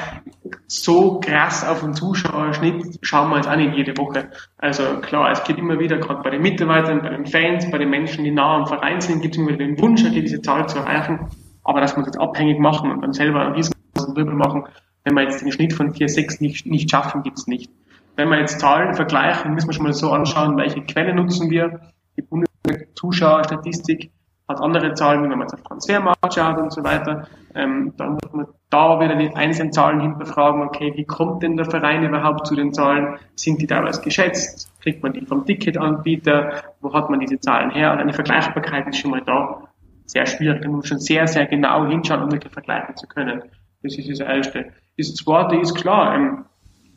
so 0.66 1.20
krass 1.20 1.66
auf 1.66 1.81
den 1.81 1.94
Zuschauerschnitt 1.94 2.98
schauen 3.02 3.31
wir 3.31 3.37
jetzt 3.37 3.48
auch 3.48 3.57
nicht 3.57 3.76
jede 3.76 3.96
Woche. 3.96 4.31
Also 4.59 5.00
klar, 5.00 5.31
es 5.31 5.44
gibt 5.44 5.59
immer 5.59 5.79
wieder, 5.79 5.98
gerade 5.98 6.22
bei 6.22 6.31
den 6.31 6.42
Mitarbeitern, 6.42 7.02
bei 7.02 7.11
den 7.11 7.26
Fans, 7.26 7.70
bei 7.70 7.79
den 7.79 7.90
Menschen, 7.90 8.24
die 8.24 8.33
nah 8.33 8.57
am 8.57 8.66
Verein 8.66 9.00
sind, 9.00 9.22
gibt 9.22 9.35
es 9.35 9.38
immer 9.40 9.52
wieder 9.52 9.64
den 9.64 9.79
Wunsch, 9.81 10.05
eine 10.05 10.14
gewisse 10.14 10.40
Zahl 10.40 10.68
zu 10.68 10.79
erreichen. 10.79 11.29
Aber 11.62 11.81
dass 11.81 11.96
wir 11.96 12.02
das 12.02 12.16
abhängig 12.16 12.59
machen 12.59 12.90
und 12.90 13.02
dann 13.02 13.12
selber 13.12 13.42
einen 13.42 13.55
riesengroßen 13.55 14.16
Wirbel 14.16 14.35
machen, 14.35 14.64
wenn 15.07 15.14
wir 15.14 15.23
jetzt 15.23 15.40
den 15.40 15.53
Schnitt 15.53 15.73
von 15.73 15.92
4,6 15.92 16.42
nicht, 16.42 16.66
nicht 16.66 16.90
schaffen, 16.90 17.23
gibt 17.23 17.38
es 17.38 17.47
nicht. 17.47 17.71
Wenn 18.16 18.29
wir 18.29 18.40
jetzt 18.40 18.59
Zahlen 18.59 18.92
vergleichen, 18.95 19.55
müssen 19.55 19.69
wir 19.69 19.73
schon 19.73 19.85
mal 19.85 19.92
so 19.92 20.11
anschauen, 20.11 20.57
welche 20.57 20.83
Quelle 20.83 21.14
nutzen 21.14 21.49
wir. 21.49 21.81
Die 22.16 22.23
Bundes 22.23 22.51
Zuschauerstatistik 22.97 24.11
hat 24.49 24.61
andere 24.61 24.95
Zahlen, 24.95 25.23
wenn 25.23 25.31
man 25.31 25.42
jetzt 25.42 25.55
auf 25.55 25.62
Transfermarkt 25.62 26.35
schaut 26.35 26.59
und 26.59 26.73
so 26.73 26.83
weiter. 26.83 27.29
Ähm, 27.55 27.92
dann 27.97 28.14
muss 28.14 28.33
man 28.33 28.47
da 28.69 28.99
wieder 28.99 29.14
die 29.14 29.33
einzelnen 29.33 29.73
Zahlen 29.73 30.01
hinterfragen, 30.01 30.62
okay, 30.62 30.92
wie 30.97 31.05
kommt 31.05 31.45
denn 31.45 31.57
der 31.57 31.66
Verein 31.66 32.03
überhaupt 32.03 32.49
zu 32.49 32.57
den 32.57 32.73
Zahlen? 32.73 33.16
Sind 33.37 33.62
die 33.62 33.69
damals 33.69 34.03
geschätzt? 34.03 34.73
Kriegt 34.81 35.05
man 35.05 35.12
die 35.12 35.25
vom 35.25 35.47
Ticketanbieter? 35.47 36.64
Wo 36.81 36.92
hat 36.92 37.11
man 37.11 37.21
diese 37.21 37.38
Zahlen 37.38 37.71
her? 37.71 37.92
Und 37.92 38.01
eine 38.01 38.12
Vergleichbarkeit 38.12 38.88
ist 38.88 38.99
schon 38.99 39.12
mal 39.12 39.23
da 39.25 39.69
sehr 40.07 40.27
schwierig. 40.27 40.62
Da 40.62 40.69
muss 40.69 40.79
man 40.79 40.87
schon 40.87 40.99
sehr, 40.99 41.29
sehr 41.29 41.47
genau 41.47 41.87
hinschauen, 41.87 42.25
um 42.25 42.33
wirklich 42.33 42.53
vergleichen 42.53 42.97
zu 42.97 43.07
können. 43.07 43.42
Das 43.87 43.96
ist 43.96 44.11
das 44.11 44.20
Erste. 44.20 44.72
Das 44.99 45.14
Zweite 45.14 45.57
ist 45.57 45.75
klar, 45.75 46.14
ähm, 46.14 46.44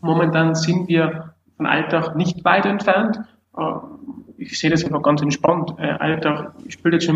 momentan 0.02 0.56
sind 0.56 0.88
wir 0.88 1.36
von 1.58 1.67
Alltag 1.67 2.15
nicht 2.15 2.43
weit 2.43 2.65
entfernt. 2.65 3.19
Äh, 3.56 3.62
ich 4.38 4.58
sehe 4.58 4.71
das 4.71 4.84
einfach 4.84 5.04
ganz 5.04 5.21
entspannt. 5.21 5.73
Äh, 5.78 5.91
Alter, 5.91 6.56
ich 6.65 6.73
spiele 6.73 6.95
jetzt 6.95 7.06
schon 7.06 7.15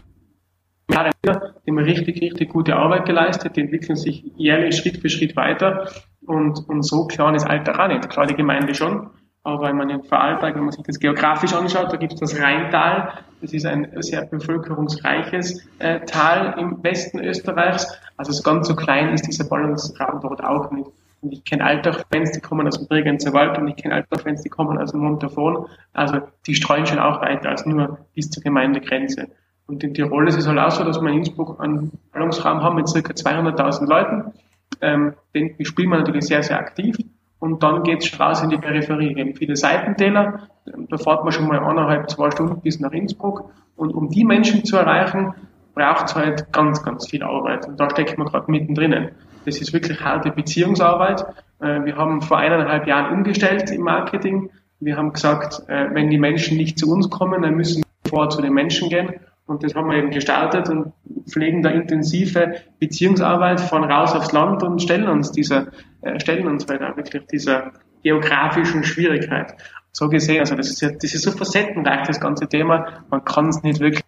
Jahre 0.91 1.09
wieder, 1.23 1.55
die 1.65 1.71
haben 1.71 1.79
richtig, 1.79 2.21
richtig 2.21 2.49
gute 2.49 2.75
Arbeit 2.75 3.05
geleistet, 3.05 3.55
die 3.55 3.62
entwickeln 3.62 3.95
sich 3.95 4.23
jährlich 4.36 4.75
Schritt 4.75 4.97
für 4.97 5.09
Schritt 5.09 5.36
weiter 5.36 5.89
und, 6.25 6.69
und 6.69 6.83
so 6.83 7.07
klar 7.07 7.33
ist 7.33 7.45
Alter 7.45 7.79
auch 7.81 7.88
nicht. 7.88 8.09
Klar, 8.09 8.27
die 8.27 8.36
Gemeinde 8.36 8.75
schon, 8.75 9.09
aber 9.43 9.69
wenn 9.69 9.77
man 9.77 9.89
in 9.89 10.03
Vorarlberg, 10.03 10.55
wenn 10.55 10.63
man 10.63 10.71
sich 10.71 10.83
das 10.83 10.99
geografisch 10.99 11.53
anschaut, 11.53 11.91
da 11.91 11.97
gibt 11.97 12.13
es 12.13 12.19
das 12.19 12.39
Rheintal, 12.39 13.13
das 13.43 13.51
ist 13.51 13.65
ein 13.65 13.89
sehr 14.01 14.25
bevölkerungsreiches 14.25 15.67
äh, 15.79 15.99
Tal 16.06 16.58
im 16.58 16.82
Westen 16.82 17.19
Österreichs, 17.19 17.88
also 18.15 18.41
ganz 18.41 18.69
so 18.69 18.75
klein 18.75 19.13
ist 19.13 19.27
dieser 19.27 19.43
Ballungsraum 19.43 20.21
dort 20.21 20.41
auch 20.41 20.71
nicht. 20.71 20.89
Und 21.21 21.34
ich 21.34 21.43
kenne 21.43 21.65
Alltag-Fans, 21.65 22.32
die 22.32 22.39
kommen 22.39 22.67
aus 22.67 22.77
dem 22.77 22.88
Bregenzer 22.88 23.34
Wald 23.34 23.58
und 23.58 23.67
ich 23.67 23.75
kenne 23.75 23.95
Alltag-Fans, 23.95 24.43
die 24.43 24.49
kommen 24.49 24.77
aus 24.77 24.91
dem 24.91 25.01
Montafon. 25.01 25.67
Also 25.91 26.21
die 26.47 26.56
streuen 26.56 26.86
schon 26.86 26.99
auch 26.99 27.21
weiter 27.21 27.49
als 27.49 27.65
nur 27.65 27.97
bis 28.15 28.29
zur 28.29 28.43
Gemeindegrenze. 28.43 29.27
Und 29.67 29.84
in 29.84 29.93
Tirol 29.93 30.27
ist 30.27 30.38
es 30.38 30.47
halt 30.47 30.60
auch 30.60 30.71
so, 30.71 30.84
dass 30.84 31.01
wir 31.01 31.10
in 31.10 31.19
Innsbruck 31.19 31.60
einen 31.60 31.91
Ballungsraum 32.13 32.62
haben 32.62 32.77
mit 32.77 32.88
circa 32.88 33.13
200.000 33.13 33.88
Leuten. 33.88 34.34
Ähm, 34.82 35.13
den 35.34 35.56
spielen 35.65 35.89
wir 35.89 35.97
natürlich 35.97 36.25
sehr, 36.25 36.43
sehr 36.43 36.60
aktiv. 36.60 36.95
Und 37.43 37.62
dann 37.62 37.84
geht's 37.84 38.08
schon 38.08 38.21
raus 38.21 38.41
in 38.41 38.51
die 38.51 38.58
Peripherie. 38.58 39.17
Wir 39.17 39.25
haben 39.25 39.36
viele 39.36 39.58
Seitentäler. 39.58 40.47
Da 40.63 40.97
fährt 40.97 41.25
man 41.25 41.34
schon 41.34 41.45
mal 41.45 41.60
eineinhalb, 41.60 42.10
zwei 42.10 42.32
Stunden 42.32 42.62
bis 42.62 42.79
nach 42.79 42.93
Innsbruck. 42.93 43.51
Und 43.75 43.93
um 43.93 44.08
die 44.08 44.23
Menschen 44.23 44.63
zu 44.63 44.77
erreichen, 44.77 45.34
braucht 45.75 46.06
es 46.06 46.15
halt 46.15 46.53
ganz, 46.53 46.82
ganz 46.84 47.10
viel 47.10 47.21
Arbeit. 47.21 47.67
Und 47.67 47.77
da 47.82 47.89
stecken 47.89 48.17
wir 48.19 48.32
gerade 48.32 48.49
mittendrin. 48.49 49.10
Das 49.43 49.60
ist 49.60 49.73
wirklich 49.73 49.99
harte 49.99 50.32
Beziehungsarbeit. 50.32 51.25
Äh, 51.60 51.84
wir 51.84 51.97
haben 51.97 52.21
vor 52.21 52.38
eineinhalb 52.38 52.88
Jahren 52.88 53.13
umgestellt 53.13 53.69
im 53.71 53.82
Marketing. 53.82 54.49
Wir 54.79 54.95
haben 54.95 55.12
gesagt, 55.12 55.63
äh, 55.67 55.93
wenn 55.93 56.10
die 56.10 56.19
Menschen 56.19 56.56
nicht 56.56 56.79
zu 56.79 56.89
uns 56.89 57.10
kommen, 57.10 57.41
dann 57.41 57.56
müssen 57.56 57.84
wir 57.84 58.10
vor 58.10 58.29
zu 58.29 58.41
den 58.41 58.53
Menschen 58.53 58.88
gehen. 58.88 59.15
Und 59.45 59.63
das 59.63 59.75
haben 59.75 59.89
wir 59.89 59.97
eben 59.97 60.12
gestartet 60.12 60.69
und 60.69 60.93
pflegen 61.27 61.62
da 61.62 61.69
intensive 61.69 62.56
Beziehungsarbeit 62.79 63.60
von 63.60 63.84
raus 63.84 64.13
aufs 64.13 64.32
Land 64.32 64.63
und 64.63 64.82
stellen 64.82 65.08
uns 65.08 65.32
dieser, 65.32 65.67
äh, 66.01 66.19
stellen 66.19 66.47
uns 66.47 66.65
halt 66.67 66.82
auch 66.82 66.95
wirklich 66.95 67.25
dieser 67.27 67.73
geografischen 68.03 68.84
Schwierigkeit. 68.84 69.56
So 69.91 70.10
gesehen, 70.10 70.39
also 70.39 70.56
das 70.56 70.69
ist 70.69 70.82
ja, 70.82 70.89
das 70.91 71.13
ist 71.13 71.23
so 71.23 71.32
facettenreich, 71.32 72.08
das 72.08 72.19
ganze 72.19 72.47
Thema. 72.47 73.03
Man 73.10 73.23
kann 73.25 73.49
es 73.49 73.62
nicht 73.63 73.79
wirklich 73.79 74.03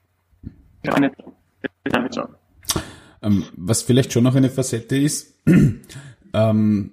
gar 0.83 0.99
nicht 0.99 1.15
damit 1.83 2.13
sagen. 2.13 2.33
Ähm, 3.21 3.43
was 3.55 3.81
vielleicht 3.81 4.13
schon 4.13 4.23
noch 4.23 4.35
eine 4.35 4.49
Facette 4.49 4.97
ist, 4.97 5.41
ähm, 6.33 6.91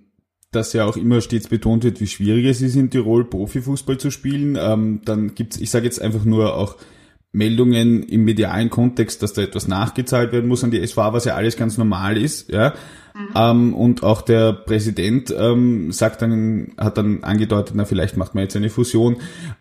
dass 0.50 0.72
ja 0.72 0.84
auch 0.84 0.96
immer 0.96 1.20
stets 1.20 1.48
betont 1.48 1.84
wird, 1.84 2.00
wie 2.00 2.06
schwierig 2.06 2.44
es 2.46 2.60
ist, 2.60 2.76
in 2.76 2.90
Tirol 2.90 3.24
Profifußball 3.24 3.98
zu 3.98 4.10
spielen. 4.10 4.58
Ähm, 4.60 5.00
dann 5.04 5.34
gibt's, 5.34 5.58
ich 5.58 5.70
sage 5.70 5.86
jetzt 5.86 6.00
einfach 6.00 6.24
nur 6.24 6.56
auch 6.56 6.76
Meldungen 7.32 8.02
im 8.02 8.24
medialen 8.24 8.68
Kontext, 8.68 9.22
dass 9.22 9.32
da 9.32 9.42
etwas 9.42 9.66
nachgezahlt 9.66 10.32
werden 10.32 10.48
muss 10.48 10.62
an 10.64 10.70
die 10.70 10.86
SVA, 10.86 11.14
was 11.14 11.24
ja 11.24 11.34
alles 11.34 11.56
ganz 11.56 11.78
normal 11.78 12.16
ist, 12.18 12.50
ja. 12.50 12.74
Mhm. 13.14 13.28
Ähm, 13.34 13.74
und 13.74 14.02
auch 14.02 14.22
der 14.22 14.52
Präsident 14.52 15.34
ähm, 15.36 15.92
sagt 15.92 16.22
dann, 16.22 16.72
hat 16.78 16.98
dann 16.98 17.24
angedeutet, 17.24 17.74
na 17.76 17.84
vielleicht 17.84 18.16
macht 18.16 18.34
man 18.34 18.44
jetzt 18.44 18.56
eine 18.56 18.70
Fusion. 18.70 19.16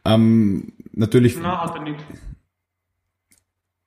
Ähm, 0.06 0.74
natürlich. 0.94 1.38
Na, 1.42 1.62
hat 1.64 1.76
er 1.76 1.84
nicht. 1.84 2.00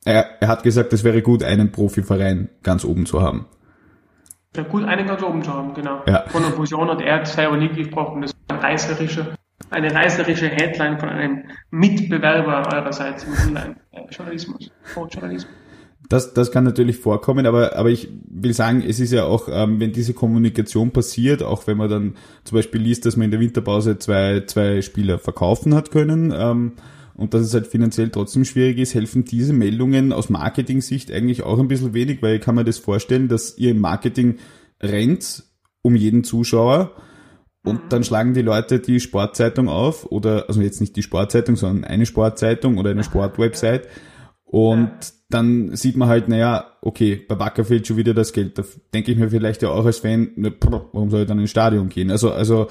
Er, 0.05 0.43
er 0.43 0.49
hat 0.49 0.63
gesagt, 0.63 0.93
es 0.93 1.03
wäre 1.03 1.23
gut, 1.23 1.43
einen 1.43 1.73
Profiverein 1.73 2.51
ganz 2.63 2.85
oben 2.85 3.07
zu 3.07 3.23
haben. 3.23 3.47
Ja, 4.55 4.63
gut, 4.63 4.85
einen 4.85 5.07
ganz 5.07 5.23
oben 5.23 5.43
zu 5.43 5.53
haben, 5.53 5.75
genau. 5.75 6.03
Ja. 6.07 6.25
Von 6.29 6.43
der 6.43 6.53
Fusion 6.53 6.89
hat 6.89 7.01
er 7.01 7.25
selber 7.25 7.57
nicht 7.57 7.75
gesprochen. 7.75 8.23
Das 8.23 8.33
ist 8.33 8.39
eine 8.49 8.63
reißerische, 8.63 9.35
eine 9.71 9.95
reißerische 9.95 10.49
Headline 10.49 10.99
von 10.99 11.09
einem 11.09 11.45
Mitbewerber 11.71 12.75
eurerseits 12.75 13.25
im 13.25 13.33
Online-Journalismus, 13.49 14.71
Journalismus. 14.95 15.53
Das, 16.09 16.35
das 16.35 16.53
kann 16.53 16.65
natürlich 16.65 16.99
vorkommen, 16.99 17.47
aber, 17.47 17.77
aber 17.77 17.89
ich 17.89 18.11
will 18.29 18.53
sagen, 18.53 18.83
es 18.87 19.01
ist 19.01 19.13
ja 19.13 19.25
auch, 19.25 19.49
ähm, 19.51 19.81
wenn 19.81 19.93
diese 19.93 20.13
Kommunikation 20.13 20.91
passiert, 20.91 21.43
auch 21.43 21.67
wenn 21.67 21.79
man 21.79 21.89
dann 21.89 22.15
zum 22.45 22.57
Beispiel 22.57 22.83
liest, 22.83 23.07
dass 23.07 23.17
man 23.17 23.27
in 23.27 23.31
der 23.31 23.41
Winterpause 23.41 23.99
zwei, 23.99 24.43
zwei 24.47 24.83
Spieler 24.83 25.19
verkaufen 25.19 25.75
hat 25.75 25.91
können, 25.91 26.33
ähm, 26.37 26.73
und 27.17 27.33
dass 27.33 27.43
es 27.43 27.55
halt 27.55 27.69
finanziell 27.69 28.11
trotzdem 28.11 28.45
schwierig 28.45 28.79
ist, 28.79 28.95
helfen 28.95 29.25
diese 29.25 29.53
Meldungen 29.53 30.13
aus 30.13 30.31
Marketing-Sicht 30.31 31.13
eigentlich 31.13 31.43
auch 31.45 31.59
ein 31.59 31.69
bisschen 31.69 31.95
wenig, 31.95 32.23
weil 32.23 32.37
ich 32.37 32.41
kann 32.41 32.57
mir 32.57 32.65
das 32.65 32.79
vorstellen, 32.79 33.29
dass 33.29 33.57
ihr 33.57 33.71
im 33.71 33.81
Marketing 33.81 34.39
rennt 34.83 35.45
um 35.83 35.95
jeden 35.95 36.25
Zuschauer 36.25 36.91
und 37.65 37.85
mhm. 37.85 37.89
dann 37.89 38.05
schlagen 38.05 38.35
die 38.35 38.43
Leute 38.43 38.79
die 38.79 39.01
Sportzeitung 39.01 39.69
auf 39.69 40.11
oder, 40.11 40.45
also 40.49 40.61
jetzt 40.61 40.81
nicht 40.81 40.97
die 40.97 41.03
Sportzeitung, 41.03 41.57
sondern 41.57 41.85
eine 41.85 42.07
Sportzeitung 42.07 42.79
oder 42.79 42.91
eine 42.91 43.05
Sportwebsite 43.05 43.89
und 44.45 44.93
dann 45.31 45.75
sieht 45.75 45.97
man 45.97 46.09
halt, 46.09 46.29
naja, 46.29 46.67
okay, 46.81 47.17
bei 47.17 47.37
Wacker 47.41 47.65
fehlt 47.65 47.89
schon 47.89 47.97
wieder 47.97 48.15
das 48.15 48.33
Geld. 48.33 48.57
Da 48.57 48.63
denke 48.93 49.11
ich 49.11 49.19
mir 49.19 49.29
vielleicht 49.31 49.63
ja 49.63 49.71
auch 49.71 49.85
als 49.85 49.99
Fan, 49.99 50.31
ne, 50.37 50.55
warum 50.61 51.11
soll 51.11 51.23
ich 51.23 51.27
dann 51.27 51.41
ins 51.41 51.51
Stadion 51.51 51.89
gehen? 51.89 52.11
Also, 52.13 52.31
also 52.31 52.69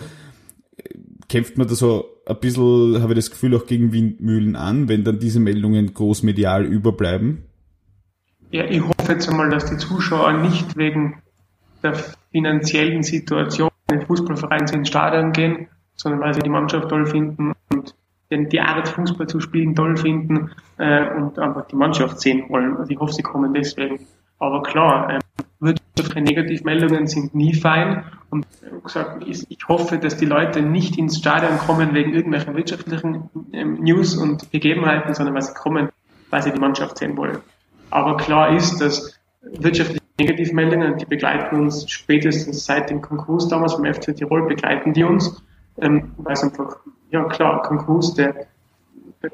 kämpft 1.27 1.57
man 1.57 1.67
da 1.67 1.75
so 1.75 2.05
ein 2.25 2.39
bisschen, 2.39 3.01
habe 3.01 3.11
ich 3.11 3.17
das 3.19 3.31
Gefühl, 3.31 3.53
auch 3.57 3.65
gegen 3.65 3.91
Windmühlen 3.91 4.55
an, 4.55 4.87
wenn 4.87 5.03
dann 5.03 5.19
diese 5.19 5.41
Meldungen 5.41 5.93
großmedial 5.93 6.63
überbleiben? 6.63 7.43
Ja, 8.51 8.63
ich 8.63 8.81
hoffe 8.81 9.11
jetzt 9.11 9.27
einmal, 9.27 9.49
dass 9.49 9.65
die 9.65 9.77
Zuschauer 9.77 10.31
nicht 10.33 10.77
wegen 10.77 11.21
der 11.83 11.95
finanziellen 12.31 13.03
Situation 13.03 13.72
den 13.93 14.05
Fußballverein 14.05 14.67
ins 14.73 14.87
Stadion 14.87 15.31
gehen, 15.31 15.67
sondern 15.95 16.21
weil 16.21 16.33
sie 16.33 16.41
die 16.41 16.49
Mannschaft 16.49 16.89
toll 16.89 17.05
finden 17.05 17.53
und 17.69 17.95
die 18.29 18.59
Art 18.59 18.87
Fußball 18.87 19.27
zu 19.27 19.39
spielen 19.39 19.75
toll 19.75 19.95
finden 19.95 20.51
äh, 20.77 21.07
und 21.15 21.37
einfach 21.37 21.67
die 21.67 21.75
Mannschaft 21.75 22.19
sehen 22.19 22.45
wollen. 22.49 22.77
Also 22.77 22.91
ich 22.91 22.99
hoffe, 22.99 23.13
sie 23.13 23.21
kommen 23.21 23.53
deswegen. 23.53 24.07
Aber 24.39 24.63
klar, 24.63 25.09
äh, 25.09 25.19
wirtschaftliche 25.59 26.21
Negativmeldungen 26.21 27.07
sind 27.07 27.35
nie 27.35 27.53
fein 27.53 28.03
und 28.29 28.45
gesagt, 28.83 29.23
ich 29.27 29.67
hoffe, 29.67 29.97
dass 29.97 30.17
die 30.17 30.25
Leute 30.25 30.61
nicht 30.61 30.97
ins 30.97 31.19
Stadion 31.19 31.57
kommen 31.59 31.93
wegen 31.93 32.13
irgendwelchen 32.13 32.55
wirtschaftlichen 32.55 33.29
ähm, 33.53 33.75
News 33.75 34.17
und 34.17 34.51
Begebenheiten, 34.51 35.13
sondern 35.13 35.35
weil 35.35 35.43
sie 35.43 35.53
kommen, 35.53 35.89
weil 36.29 36.41
sie 36.41 36.51
die 36.51 36.59
Mannschaft 36.59 36.97
sehen 36.97 37.15
wollen. 37.15 37.37
Aber 37.91 38.17
klar 38.17 38.55
ist, 38.55 38.81
dass 38.81 39.17
wirtschaftliche 39.41 40.02
Negativmeldungen, 40.19 40.97
die 40.97 41.05
begleiten 41.05 41.55
uns 41.55 41.89
spätestens 41.89 42.65
seit 42.65 42.89
dem 42.89 43.01
Konkurs 43.01 43.47
damals 43.47 43.73
vom 43.73 43.85
FC 43.85 44.15
Tirol, 44.15 44.47
begleiten 44.47 44.93
die 44.93 45.03
uns, 45.03 45.43
ähm, 45.81 46.11
weil 46.17 46.33
es 46.33 46.43
einfach, 46.43 46.77
ja 47.09 47.23
klar, 47.25 47.63
Konkurs, 47.63 48.13
der, 48.13 48.47
der, 49.23 49.31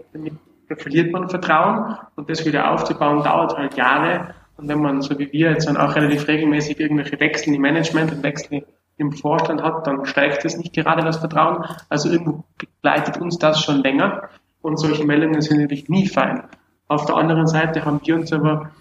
da 0.69 0.75
verliert 0.75 1.11
man 1.11 1.29
Vertrauen 1.29 1.97
und 2.15 2.29
das 2.29 2.45
wieder 2.45 2.71
aufzubauen 2.71 3.23
dauert 3.23 3.57
halt 3.57 3.75
Jahre 3.75 4.33
und 4.59 4.67
wenn 4.67 4.81
man, 4.81 5.01
so 5.01 5.17
wie 5.17 5.31
wir 5.31 5.51
jetzt 5.51 5.67
dann 5.67 5.77
auch 5.77 5.95
relativ 5.95 6.27
regelmäßig 6.27 6.79
irgendwelche 6.79 7.19
Wechsel 7.19 7.53
im 7.53 7.61
Management 7.61 8.11
und 8.11 8.23
Wechsel 8.23 8.65
im 8.97 9.13
Vorstand 9.13 9.63
hat, 9.63 9.87
dann 9.87 10.05
steigt 10.05 10.43
es 10.43 10.57
nicht 10.57 10.73
gerade 10.73 11.01
das 11.01 11.17
Vertrauen. 11.17 11.63
Also 11.87 12.09
irgendwo 12.09 12.43
begleitet 12.57 13.21
uns 13.21 13.37
das 13.37 13.63
schon 13.63 13.81
länger 13.81 14.29
und 14.61 14.77
solche 14.77 15.05
Meldungen 15.05 15.41
sind 15.41 15.61
natürlich 15.61 15.87
nie 15.87 16.07
fein. 16.07 16.43
Auf 16.89 17.05
der 17.05 17.15
anderen 17.15 17.47
Seite 17.47 17.85
haben 17.85 18.01
wir 18.03 18.15
uns 18.15 18.33
aber 18.33 18.71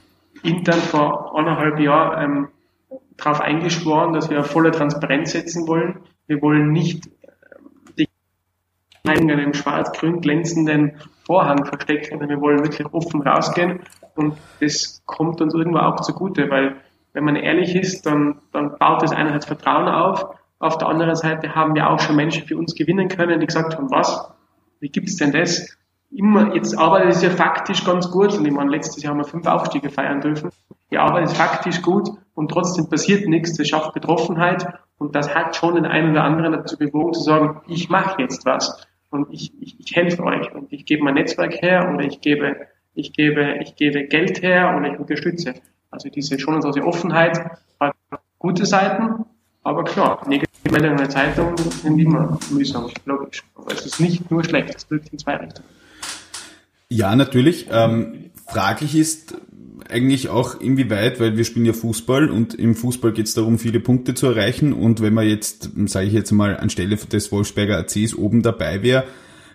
intern 0.42 0.81
vor 0.81 1.37
anderthalb 1.37 1.79
Jahren 1.81 2.24
ähm, 2.24 2.48
darauf 3.16 3.40
eingeschworen, 3.40 4.12
dass 4.12 4.31
wir 4.31 4.42
volle 4.44 4.70
Transparenz 4.70 5.33
setzen 5.33 5.66
wollen. 5.66 6.01
Wir 6.27 6.40
wollen 6.42 6.72
nicht 6.72 7.07
äh, 7.07 7.11
die 7.98 8.09
in 9.05 9.31
einem 9.31 9.55
schwarz-grün 9.55 10.20
glänzenden 10.20 11.01
Vorhang 11.27 11.64
verstecken, 11.64 12.11
sondern 12.11 12.29
wir 12.29 12.40
wollen 12.40 12.62
wirklich 12.62 12.87
offen 12.92 13.22
rausgehen 13.22 13.81
und 14.14 14.37
das 14.61 15.03
kommt 15.07 15.40
uns 15.40 15.55
irgendwo 15.55 15.79
auch 15.79 16.01
zugute, 16.01 16.51
weil 16.51 16.77
wenn 17.12 17.24
man 17.24 17.37
ehrlich 17.37 17.74
ist, 17.74 18.05
dann, 18.05 18.40
dann 18.53 18.77
baut 18.79 19.03
das 19.03 19.12
einerseits 19.12 19.46
Vertrauen 19.46 19.88
auf. 19.88 20.27
Auf 20.59 20.77
der 20.79 20.88
anderen 20.88 21.14
Seite 21.14 21.55
haben 21.55 21.74
wir 21.74 21.88
auch 21.88 22.01
schon 22.01 22.16
Menschen 22.16 22.46
für 22.46 22.57
uns 22.57 22.74
gewinnen 22.74 23.09
können, 23.09 23.40
die 23.40 23.46
gesagt 23.46 23.77
haben, 23.77 23.90
was, 23.90 24.31
wie 24.81 24.88
gibt's 24.88 25.16
denn 25.16 25.33
das? 25.33 25.78
Immer, 26.11 26.55
jetzt 26.55 26.77
arbeitet 26.79 27.11
es 27.11 27.23
ja 27.23 27.31
faktisch 27.31 27.85
ganz 27.85 28.11
gut. 28.11 28.37
Und 28.37 28.44
ich 28.47 28.53
meine, 28.53 28.71
letztes 28.71 29.03
Jahr 29.03 29.12
haben 29.12 29.21
wir 29.21 29.25
fünf 29.25 29.47
Aufstiege 29.47 29.90
feiern 29.90 30.21
dürfen. 30.21 30.51
Die 30.90 30.99
Arbeit 30.99 31.25
ist 31.25 31.37
faktisch 31.37 31.83
gut 31.83 32.09
und 32.35 32.51
trotzdem 32.51 32.88
passiert 32.88 33.29
nichts. 33.29 33.57
Das 33.57 33.68
schafft 33.68 33.92
Betroffenheit 33.92 34.66
und 34.99 35.14
das 35.14 35.35
hat 35.35 35.55
schon 35.55 35.75
den 35.75 35.85
einen 35.85 36.12
oder 36.12 36.25
anderen 36.25 36.53
dazu 36.53 36.79
bewogen 36.79 37.12
zu 37.12 37.21
sagen, 37.21 37.61
ich 37.68 37.88
mache 37.88 38.23
jetzt 38.23 38.47
was 38.47 38.87
und 39.11 39.29
ich, 39.31 39.53
ich, 39.61 39.79
ich 39.79 39.94
helfe 39.94 40.23
euch 40.25 40.53
und 40.55 40.73
ich 40.73 40.87
gebe 40.87 41.05
mein 41.05 41.14
Netzwerk 41.14 41.61
her 41.62 41.90
oder 41.92 42.05
ich 42.05 42.21
gebe, 42.21 42.57
ich 42.94 43.12
gebe, 43.12 43.57
ich 43.61 43.77
gebe 43.77 44.05
Geld 44.05 44.42
her 44.42 44.75
oder 44.77 44.92
ich 44.92 44.99
unterstütze. 44.99 45.55
Also 45.90 46.09
diese 46.09 46.38
schon 46.38 46.55
unsere 46.55 46.85
Offenheit 46.85 47.38
hat 47.81 47.94
gute 48.38 48.66
Seiten, 48.66 49.25
aber 49.62 49.85
klar, 49.85 50.23
negative 50.29 50.71
Meldungen 50.71 50.99
in 50.99 51.05
der 51.05 51.11
Zeitung 51.11 51.57
sind 51.57 51.99
immer 51.99 52.38
mühsam, 52.51 52.90
logisch. 53.05 53.42
Aber 53.55 53.73
es 53.73 53.87
ist 53.87 54.01
nicht 54.01 54.31
nur 54.31 54.44
schlecht, 54.44 54.75
es 54.75 54.90
wirkt 54.90 55.09
in 55.12 55.18
zwei 55.18 55.37
Richtungen. 55.37 55.68
Ja, 56.90 57.14
natürlich. 57.16 57.66
Ähm, 57.70 58.31
fraglich 58.46 58.96
ist 58.96 59.35
eigentlich 59.88 60.29
auch 60.29 60.61
inwieweit, 60.61 61.20
weil 61.20 61.37
wir 61.37 61.44
spielen 61.44 61.66
ja 61.66 61.72
Fußball 61.72 62.31
und 62.31 62.55
im 62.55 62.74
Fußball 62.74 63.12
geht 63.12 63.27
es 63.27 63.35
darum, 63.35 63.59
viele 63.59 63.81
Punkte 63.81 64.14
zu 64.14 64.27
erreichen 64.27 64.72
und 64.72 65.01
wenn 65.01 65.14
man 65.14 65.27
jetzt, 65.27 65.70
sage 65.87 66.07
ich 66.07 66.12
jetzt 66.12 66.31
mal, 66.33 66.57
anstelle 66.57 66.96
des 66.96 67.33
Wolfsberger 67.33 67.79
ACs 67.79 68.14
oben 68.14 68.42
dabei 68.42 68.83
wäre, 68.83 69.05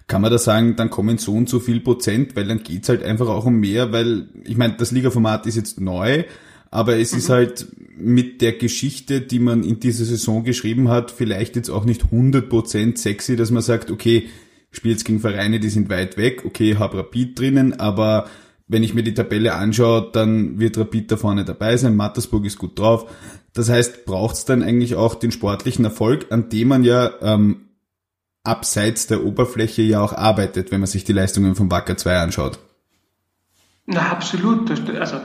kann 0.08 0.22
man 0.22 0.32
da 0.32 0.38
sagen, 0.38 0.76
dann 0.76 0.89
kommen 0.89 1.17
so 1.17 1.34
und 1.34 1.50
so 1.50 1.60
viel 1.60 1.80
Prozent, 1.80 2.36
weil 2.36 2.48
dann 2.48 2.63
geht's 2.63 2.89
halt 2.89 3.04
einfach 3.04 3.28
auch 3.28 3.46
um 3.46 3.60
mehr, 3.60 3.91
weil 3.91 4.28
ich 4.43 4.58
meine, 4.58 4.76
das 4.78 4.91
Liga-Format 4.91 5.46
ist 5.46 5.56
jetzt 5.56 5.80
neu, 5.80 6.24
aber 6.72 6.98
es 6.98 7.13
mhm. 7.13 7.17
ist 7.19 7.30
halt 7.30 7.67
mit 7.96 8.41
der 8.41 8.54
Geschichte, 8.54 9.22
die 9.22 9.39
man 9.39 9.63
in 9.63 9.80
dieser 9.80 10.06
Saison 10.06 10.43
geschrieben 10.43 10.89
hat, 10.89 11.12
vielleicht 11.12 11.56
jetzt 11.56 11.69
auch 11.69 11.86
nicht 11.86 12.06
100% 12.06 12.98
sexy, 12.98 13.36
dass 13.36 13.52
man 13.52 13.62
sagt, 13.62 13.91
okay, 13.91 14.28
spiele 14.74 14.94
jetzt 14.94 15.06
gegen 15.06 15.20
Vereine, 15.20 15.60
die 15.60 15.70
sind 15.70 15.90
weit 15.90 16.18
weg, 16.18 16.44
okay, 16.46 16.78
hab 16.78 16.94
Rapid 16.94 17.40
drinnen, 17.40 17.80
aber 17.80 18.28
wenn 18.68 18.84
ich 18.84 18.94
mir 18.94 19.04
die 19.04 19.14
Tabelle 19.14 19.54
anschaue, 19.54 20.10
dann 20.12 20.60
wird 20.60 20.78
Rapid 20.78 21.12
da 21.12 21.18
vorne 21.18 21.46
dabei 21.46 21.78
sein, 21.78 21.96
Mattersburg 21.96 22.46
ist 22.46 22.58
gut 22.58 22.80
drauf. 22.80 23.10
Das 23.54 23.70
heißt, 23.70 24.06
braucht's 24.06 24.46
dann 24.46 24.64
eigentlich 24.64 24.96
auch 24.96 25.16
den 25.16 25.32
sportlichen 25.32 25.86
Erfolg, 25.86 26.32
an 26.32 26.50
dem 26.50 26.70
man 26.70 26.84
ja 26.84 27.12
ähm, 27.22 27.70
abseits 28.44 29.08
der 29.08 29.24
Oberfläche 29.24 29.84
ja 29.84 30.02
auch 30.02 30.14
arbeitet, 30.14 30.72
wenn 30.72 30.80
man 30.80 30.88
sich 30.88 31.04
die 31.04 31.14
Leistungen 31.14 31.56
von 31.56 31.72
Wacker 31.72 31.98
2 31.98 32.18
anschaut. 32.18 32.60
Na, 33.86 34.12
absolut. 34.12 34.72
Also, 34.72 35.18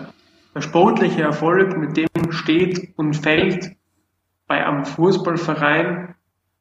der 0.55 0.61
sportliche 0.61 1.23
Erfolg, 1.23 1.77
mit 1.79 1.97
dem 1.97 2.33
steht 2.33 2.93
und 2.97 3.15
fällt 3.15 3.77
bei 4.47 4.67
einem 4.67 4.85
Fußballverein 4.85 6.08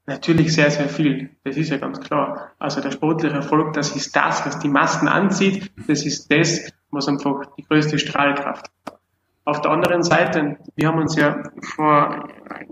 natürlich 0.07 0.53
sehr, 0.53 0.71
sehr 0.71 0.89
viel. 0.89 1.29
Das 1.43 1.57
ist 1.57 1.69
ja 1.69 1.77
ganz 1.77 1.99
klar. 1.99 2.51
Also 2.57 2.81
der 2.81 2.91
sportliche 2.91 3.35
Erfolg, 3.35 3.73
das 3.73 3.95
ist 3.95 4.15
das, 4.15 4.45
was 4.45 4.59
die 4.59 4.69
Massen 4.69 5.07
anzieht. 5.07 5.71
Das 5.87 6.05
ist 6.05 6.31
das, 6.31 6.71
was 6.89 7.07
einfach 7.07 7.45
die 7.57 7.63
größte 7.63 7.99
Strahlkraft 7.99 8.71
hat. 8.85 8.99
Auf 9.45 9.61
der 9.61 9.71
anderen 9.71 10.03
Seite, 10.03 10.57
wir 10.75 10.87
haben 10.87 10.99
uns 10.99 11.15
ja 11.15 11.43
vor 11.61 12.27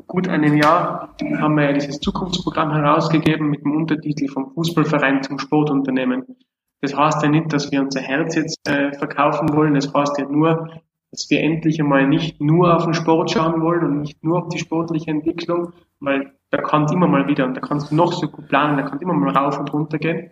gut 0.08 0.28
einem 0.28 0.58
Jahr, 0.58 1.16
haben 1.38 1.56
wir 1.56 1.66
ja 1.66 1.74
dieses 1.74 2.00
Zukunftsprogramm 2.00 2.74
herausgegeben 2.74 3.50
mit 3.50 3.64
dem 3.64 3.76
Untertitel 3.76 4.28
vom 4.28 4.52
Fußballverein 4.54 5.24
zum 5.24 5.40
Sportunternehmen. 5.40 6.24
Das 6.82 6.96
heißt 6.96 7.24
ja 7.24 7.30
nicht, 7.30 7.54
dass 7.54 7.72
wir 7.72 7.82
unser 7.82 8.02
Herz 8.02 8.36
jetzt 8.36 8.60
äh, 8.68 8.92
verkaufen 8.94 9.54
wollen, 9.54 9.74
das 9.74 9.94
heißt 9.94 10.18
ja 10.18 10.26
nur, 10.26 10.70
dass 11.12 11.30
wir 11.30 11.40
endlich 11.40 11.80
einmal 11.80 12.08
nicht 12.08 12.42
nur 12.42 12.76
auf 12.76 12.84
den 12.84 12.94
Sport 12.94 13.32
schauen 13.32 13.62
wollen 13.62 13.86
und 13.86 14.02
nicht 14.02 14.22
nur 14.22 14.44
auf 14.44 14.50
die 14.50 14.60
sportliche 14.60 15.12
Entwicklung, 15.12 15.72
weil 16.02 16.34
da 16.52 16.62
kann 16.62 16.88
immer 16.92 17.08
mal 17.08 17.28
wieder, 17.28 17.46
und 17.46 17.56
da 17.56 17.62
kannst 17.62 17.92
du 17.92 17.96
noch 17.96 18.14
so 18.14 18.28
gut 18.28 18.48
planen, 18.48 18.78
da 18.78 18.84
kann 18.84 19.00
immer 19.00 19.14
mal 19.14 19.36
rauf 19.36 19.60
und 19.60 19.74
runter 19.74 19.98
gehen, 19.98 20.32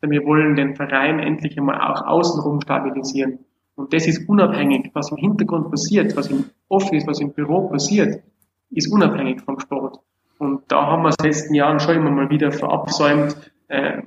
sondern 0.00 0.20
wir 0.20 0.26
wollen 0.26 0.56
den 0.56 0.76
Verein 0.76 1.18
endlich 1.18 1.58
einmal 1.58 1.80
auch 1.80 2.06
außenrum 2.06 2.60
stabilisieren. 2.60 3.40
Und 3.74 3.92
das 3.92 4.06
ist 4.06 4.28
unabhängig, 4.28 4.90
was 4.94 5.10
im 5.10 5.18
Hintergrund 5.18 5.70
passiert, 5.70 6.16
was 6.16 6.28
im 6.28 6.46
Office, 6.68 7.06
was 7.06 7.20
im 7.20 7.32
Büro 7.32 7.68
passiert. 7.68 8.22
ist 8.70 8.92
unabhängig 8.92 9.40
vom 9.40 9.58
Sport. 9.60 10.00
Und 10.38 10.62
da 10.68 10.86
haben 10.86 11.02
wir 11.02 11.10
in 11.10 11.14
den 11.16 11.26
letzten 11.26 11.54
Jahren 11.54 11.80
schon 11.80 11.96
immer 11.96 12.10
mal 12.10 12.30
wieder 12.30 12.52
verabsäumt, 12.52 13.52
äh, 13.68 14.02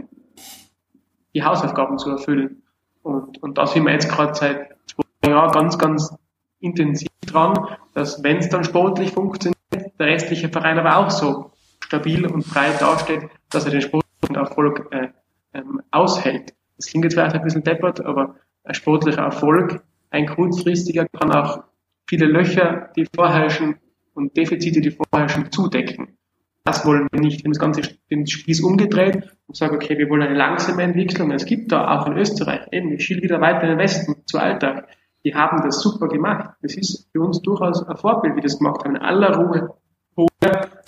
die 1.33 1.43
Hausaufgaben 1.43 1.97
zu 1.97 2.11
erfüllen. 2.11 2.63
Und, 3.03 3.41
und 3.41 3.57
da 3.57 3.65
sind 3.65 3.85
wir 3.85 3.93
jetzt 3.93 4.09
gerade 4.09 4.33
seit 4.33 4.75
zwei 4.85 5.29
Jahren 5.29 5.51
ganz, 5.51 5.77
ganz 5.77 6.15
intensiv 6.59 7.09
dran, 7.25 7.57
dass 7.93 8.23
wenn 8.23 8.37
es 8.37 8.49
dann 8.49 8.63
sportlich 8.63 9.11
funktioniert, 9.11 9.57
der 10.01 10.07
restliche 10.07 10.49
Verein 10.49 10.79
aber 10.79 10.97
auch 10.97 11.09
so 11.09 11.51
stabil 11.83 12.25
und 12.25 12.47
breit 12.49 12.81
dasteht, 12.81 13.29
dass 13.49 13.65
er 13.65 13.71
den 13.71 13.81
sportlichen 13.81 14.35
Erfolg 14.35 14.87
äh, 14.91 15.09
ähm, 15.53 15.81
aushält. 15.91 16.53
Das 16.77 16.87
klingt 16.87 17.05
jetzt 17.05 17.13
vielleicht 17.13 17.35
ein 17.35 17.43
bisschen 17.43 17.63
deppert, 17.63 18.03
aber 18.03 18.35
ein 18.63 18.73
sportlicher 18.73 19.21
Erfolg, 19.21 19.83
ein 20.09 20.25
kurzfristiger, 20.25 21.07
kann 21.07 21.31
auch 21.31 21.63
viele 22.07 22.25
Löcher, 22.25 22.89
die 22.95 23.07
vorherrschen 23.15 23.75
und 24.13 24.35
Defizite, 24.35 24.81
die 24.81 24.91
vorherrschen, 24.91 25.51
zudecken. 25.51 26.17
Das 26.63 26.85
wollen 26.85 27.07
wir 27.11 27.19
nicht. 27.19 27.39
Wir 27.39 27.45
haben 27.45 27.53
das 27.53 27.59
Ganze 27.59 27.81
den 28.09 28.27
Spieß 28.27 28.61
umgedreht 28.61 29.29
und 29.47 29.55
sagen, 29.55 29.75
okay, 29.75 29.97
wir 29.97 30.09
wollen 30.09 30.21
eine 30.21 30.35
langsame 30.35 30.83
Entwicklung. 30.83 31.31
Es 31.31 31.45
gibt 31.45 31.71
da 31.71 31.99
auch 31.99 32.07
in 32.07 32.17
Österreich, 32.17 32.67
eben, 32.71 32.91
ich 32.91 33.03
schiel 33.03 33.21
wieder 33.21 33.41
weiter 33.41 33.63
in 33.63 33.69
den 33.69 33.79
Westen, 33.79 34.15
zu 34.25 34.37
Alltag. 34.37 34.87
Die 35.23 35.35
haben 35.35 35.61
das 35.63 35.81
super 35.81 36.07
gemacht. 36.07 36.51
Das 36.61 36.75
ist 36.75 37.09
für 37.11 37.21
uns 37.21 37.41
durchaus 37.41 37.87
ein 37.87 37.97
Vorbild, 37.97 38.35
wie 38.35 38.41
das 38.41 38.57
gemacht 38.57 38.83
haben. 38.83 38.95
In 38.95 39.01
aller 39.01 39.35
Ruhe 39.35 39.73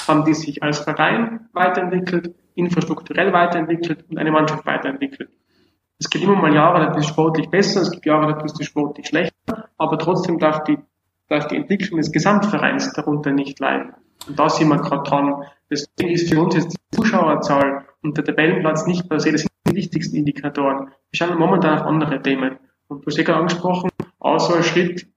haben 0.08 0.26
die 0.26 0.34
sich 0.34 0.62
als 0.62 0.80
Verein 0.80 1.48
weiterentwickelt, 1.54 2.36
infrastrukturell 2.56 3.34
weiterentwickelt 3.34 4.06
und 4.10 4.18
eine 4.18 4.32
Mannschaft 4.32 4.66
weiterentwickelt. 4.66 5.30
Es 6.00 6.10
gibt 6.10 6.24
immer 6.24 6.36
mal 6.36 6.54
Jahre, 6.54 6.92
da 6.92 6.98
ist 6.98 7.08
sportlich 7.08 7.50
besser, 7.50 7.82
es 7.82 7.92
gibt 7.92 8.06
Jahre, 8.06 8.34
da 8.34 8.44
ist 8.44 8.60
es 8.60 8.66
sportlich 8.66 9.08
schlechter, 9.08 9.70
aber 9.78 9.98
trotzdem 9.98 10.38
darf 10.40 10.64
die, 10.64 10.78
darf 11.30 11.48
die 11.48 11.56
Entwicklung 11.56 12.00
des 12.00 12.12
Gesamtvereins 12.12 12.92
darunter 12.94 13.32
nicht 13.32 13.60
leiden. 13.60 13.94
Und 14.28 14.38
da 14.38 14.50
sind 14.50 14.70
wir 14.70 14.78
gerade 14.78 15.10
dran. 15.10 15.44
Deswegen 15.70 16.12
ist 16.12 16.32
für 16.32 16.42
uns 16.42 16.56
jetzt 16.56 16.74
die 16.74 16.96
Zuschauerzahl 16.96 17.86
und 18.02 18.18
der 18.18 18.24
Tabellenplatz 18.26 18.86
nicht 18.86 19.08
per 19.10 19.20
se, 19.20 19.32
das 19.32 19.42
sind 19.42 19.52
die 19.68 19.76
wichtigsten 19.76 20.18
Indikatoren. 20.18 20.90
Wir 21.12 21.18
schauen 21.18 21.38
momentan 21.38 21.80
auf 21.80 21.86
andere 21.86 22.22
Themen. 22.22 22.58
Und 22.88 23.02
du 23.02 23.08
hast 23.08 23.18
ja 23.18 23.36
angesprochen, 23.36 23.90
außer 24.20 24.62
Schritt, 24.62 25.08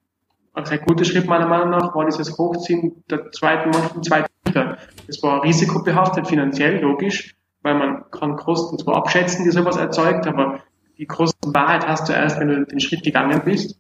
also 0.57 0.73
ein 0.73 0.81
guter 0.87 1.05
Schritt 1.05 1.27
meiner 1.27 1.47
Meinung 1.47 1.71
nach, 1.71 1.95
war 1.95 2.07
dieses 2.07 2.37
Hochziehen 2.38 3.05
der 3.11 3.31
zweiten 3.31 3.71
Mannschaft 3.71 4.05
zweiten 4.05 4.33
Liga. 4.47 4.79
Das 5.07 5.23
war 5.23 5.42
risikobehaftet, 5.45 6.27
finanziell, 6.27 6.81
logisch, 6.81 7.37
weil 7.62 7.75
man 7.75 8.11
kann 8.11 8.37
Kosten 8.37 8.79
zwar 8.79 8.97
abschätzen, 8.97 9.45
die 9.45 9.51
sowas 9.51 9.77
erzeugt, 9.77 10.27
aber 10.27 10.61
die 10.97 11.07
Kostenwahrheit 11.07 11.87
hast 11.87 12.09
du 12.09 12.14
erst, 12.14 12.40
wenn 12.40 12.49
du 12.49 12.64
den 12.64 12.81
Schritt 12.81 13.03
gegangen 13.03 13.42
bist. 13.45 13.79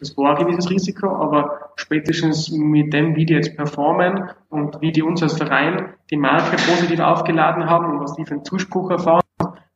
Das 0.00 0.16
war 0.16 0.36
ein 0.38 0.46
gewisses 0.46 0.70
Risiko, 0.70 1.08
aber 1.08 1.72
spätestens 1.76 2.50
mit 2.50 2.94
dem, 2.94 3.14
wie 3.14 3.26
die 3.26 3.34
jetzt 3.34 3.54
performen 3.54 4.30
und 4.48 4.80
wie 4.80 4.92
die 4.92 5.02
uns 5.02 5.22
als 5.22 5.36
Verein 5.36 5.94
die 6.10 6.16
Marke 6.16 6.56
positiv 6.56 7.00
aufgeladen 7.00 7.68
haben 7.68 7.92
und 7.92 8.00
was 8.00 8.14
die 8.14 8.24
für 8.24 8.34
einen 8.34 8.44
Zuspruch 8.44 8.90
erfahren, 8.90 9.22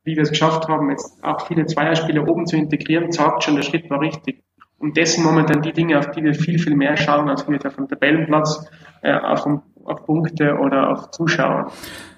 wie 0.03 0.15
wir 0.15 0.23
es 0.23 0.29
geschafft 0.29 0.67
haben, 0.67 0.89
jetzt 0.89 1.23
auch 1.23 1.45
viele 1.45 1.67
Zweierspieler 1.67 2.27
oben 2.27 2.47
zu 2.47 2.57
integrieren, 2.57 3.11
sagt 3.11 3.43
schon, 3.43 3.55
der 3.55 3.63
Schritt 3.63 3.89
war 3.91 4.01
richtig. 4.01 4.43
Und 4.81 4.97
das 4.97 5.13
sind 5.13 5.23
momentan 5.23 5.61
die 5.61 5.73
Dinge, 5.73 5.99
auf 5.99 6.09
die 6.09 6.23
wir 6.23 6.33
viel, 6.33 6.57
viel 6.57 6.75
mehr 6.75 6.97
schauen, 6.97 7.29
als 7.29 7.47
wir 7.47 7.63
auf 7.63 7.75
dem 7.75 7.87
Tabellenplatz, 7.87 8.67
äh, 9.03 9.13
auf, 9.13 9.45
auf 9.83 10.05
Punkte 10.07 10.55
oder 10.55 10.89
auf 10.89 11.11
Zuschauer. 11.11 11.71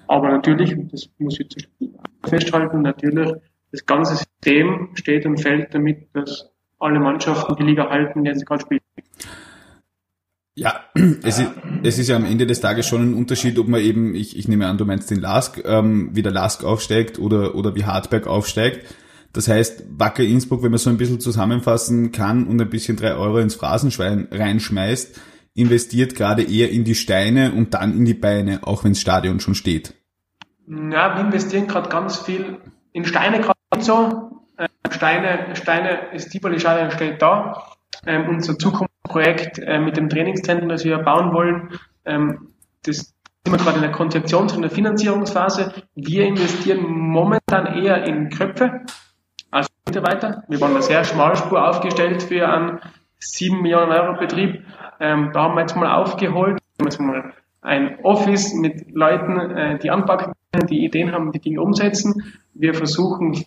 Aber 0.07 0.29
natürlich, 0.29 0.73
das 0.89 1.09
muss 1.17 1.39
ich 1.41 1.69
festhalten, 2.23 2.81
natürlich, 2.81 3.33
das 3.73 3.85
ganze 3.85 4.15
System 4.15 4.91
steht 4.93 5.25
und 5.25 5.41
fällt 5.41 5.73
damit, 5.73 6.07
dass 6.13 6.51
alle 6.79 6.99
Mannschaften 6.99 7.53
die 7.57 7.63
Liga 7.63 7.89
halten, 7.89 8.23
die 8.23 8.33
sie 8.33 8.45
gerade 8.45 8.61
spielen. 8.61 8.81
Ja, 10.55 10.81
es 11.23 11.39
ist, 11.39 11.51
es 11.83 11.99
ist 11.99 12.07
ja 12.07 12.15
am 12.15 12.25
Ende 12.25 12.45
des 12.45 12.61
Tages 12.61 12.87
schon 12.87 13.09
ein 13.09 13.13
Unterschied, 13.13 13.59
ob 13.59 13.67
man 13.67 13.81
eben, 13.81 14.15
ich, 14.15 14.37
ich 14.37 14.47
nehme 14.47 14.67
an, 14.67 14.77
du 14.77 14.85
meinst 14.85 15.11
den 15.11 15.19
Lask, 15.19 15.61
ähm, 15.65 16.11
wie 16.13 16.21
der 16.21 16.31
Lask 16.31 16.63
aufsteigt 16.63 17.19
oder, 17.19 17.55
oder 17.55 17.75
wie 17.75 17.83
Hartberg 17.83 18.27
aufsteigt. 18.27 18.85
Das 19.33 19.47
heißt, 19.47 19.85
Wacker 19.97 20.23
Innsbruck, 20.23 20.61
wenn 20.63 20.71
man 20.71 20.77
so 20.77 20.91
ein 20.91 20.97
bisschen 20.97 21.19
zusammenfassen 21.19 22.11
kann 22.11 22.45
und 22.45 22.61
ein 22.61 22.69
bisschen 22.69 22.97
drei 22.97 23.15
Euro 23.15 23.39
ins 23.39 23.55
Phrasenschwein 23.55 24.27
reinschmeißt, 24.31 25.19
investiert 25.55 26.15
gerade 26.15 26.43
eher 26.43 26.69
in 26.69 26.83
die 26.83 26.95
Steine 26.95 27.51
und 27.51 27.73
dann 27.73 27.97
in 27.97 28.05
die 28.05 28.13
Beine, 28.13 28.59
auch 28.63 28.83
wenn 28.83 28.91
das 28.91 29.01
Stadion 29.01 29.39
schon 29.39 29.55
steht. 29.55 29.95
Ja, 30.67 31.15
wir 31.15 31.25
investieren 31.25 31.67
gerade 31.67 31.89
ganz 31.89 32.17
viel 32.17 32.59
in 32.91 33.05
Steine 33.05 33.41
gerade 33.41 33.57
so. 33.79 34.43
Äh, 34.57 34.67
Steine, 34.91 35.55
Steine, 35.55 36.09
das 36.13 36.29
Tivoli-Stadion 36.29 36.91
steht 36.91 37.21
da. 37.21 37.63
Ähm, 38.05 38.29
unser 38.29 38.57
Zukunftsprojekt 38.57 39.59
äh, 39.59 39.79
mit 39.79 39.97
dem 39.97 40.09
Trainingszentrum, 40.09 40.69
das 40.69 40.83
wir 40.83 40.97
bauen 40.99 41.33
wollen, 41.33 41.79
ähm, 42.05 42.49
das 42.83 43.13
sind 43.45 43.51
wir 43.51 43.57
gerade 43.57 43.77
in 43.77 43.81
der 43.81 43.91
Konzeptions- 43.91 44.53
und 44.53 44.61
der 44.61 44.71
Finanzierungsphase. 44.71 45.73
Wir 45.95 46.25
investieren 46.25 46.83
momentan 46.83 47.83
eher 47.83 48.05
in 48.05 48.29
Köpfe 48.29 48.81
Mitarbeiter. 49.85 50.43
Wir 50.47 50.61
waren 50.61 50.73
da 50.73 50.81
sehr 50.81 51.03
schmalspur 51.03 51.67
aufgestellt 51.67 52.23
für 52.23 52.47
einen 52.47 52.79
7 53.19 53.61
Millionen 53.61 53.91
Euro 53.91 54.19
Betrieb. 54.19 54.65
Ähm, 54.99 55.31
da 55.33 55.43
haben 55.43 55.55
wir 55.55 55.61
jetzt 55.61 55.75
mal 55.75 55.93
aufgeholt. 55.93 56.59
Wir 56.77 56.83
haben 56.83 56.89
jetzt 56.89 56.99
mal 56.99 57.33
ein 57.61 57.99
Office 58.03 58.53
mit 58.53 58.91
Leuten, 58.93 59.37
äh, 59.37 59.79
die 59.79 59.89
anpacken, 59.89 60.33
die 60.69 60.85
Ideen 60.85 61.11
haben, 61.11 61.31
die 61.31 61.39
Dinge 61.39 61.61
umsetzen. 61.61 62.33
Wir 62.53 62.73
versuchen 62.73 63.45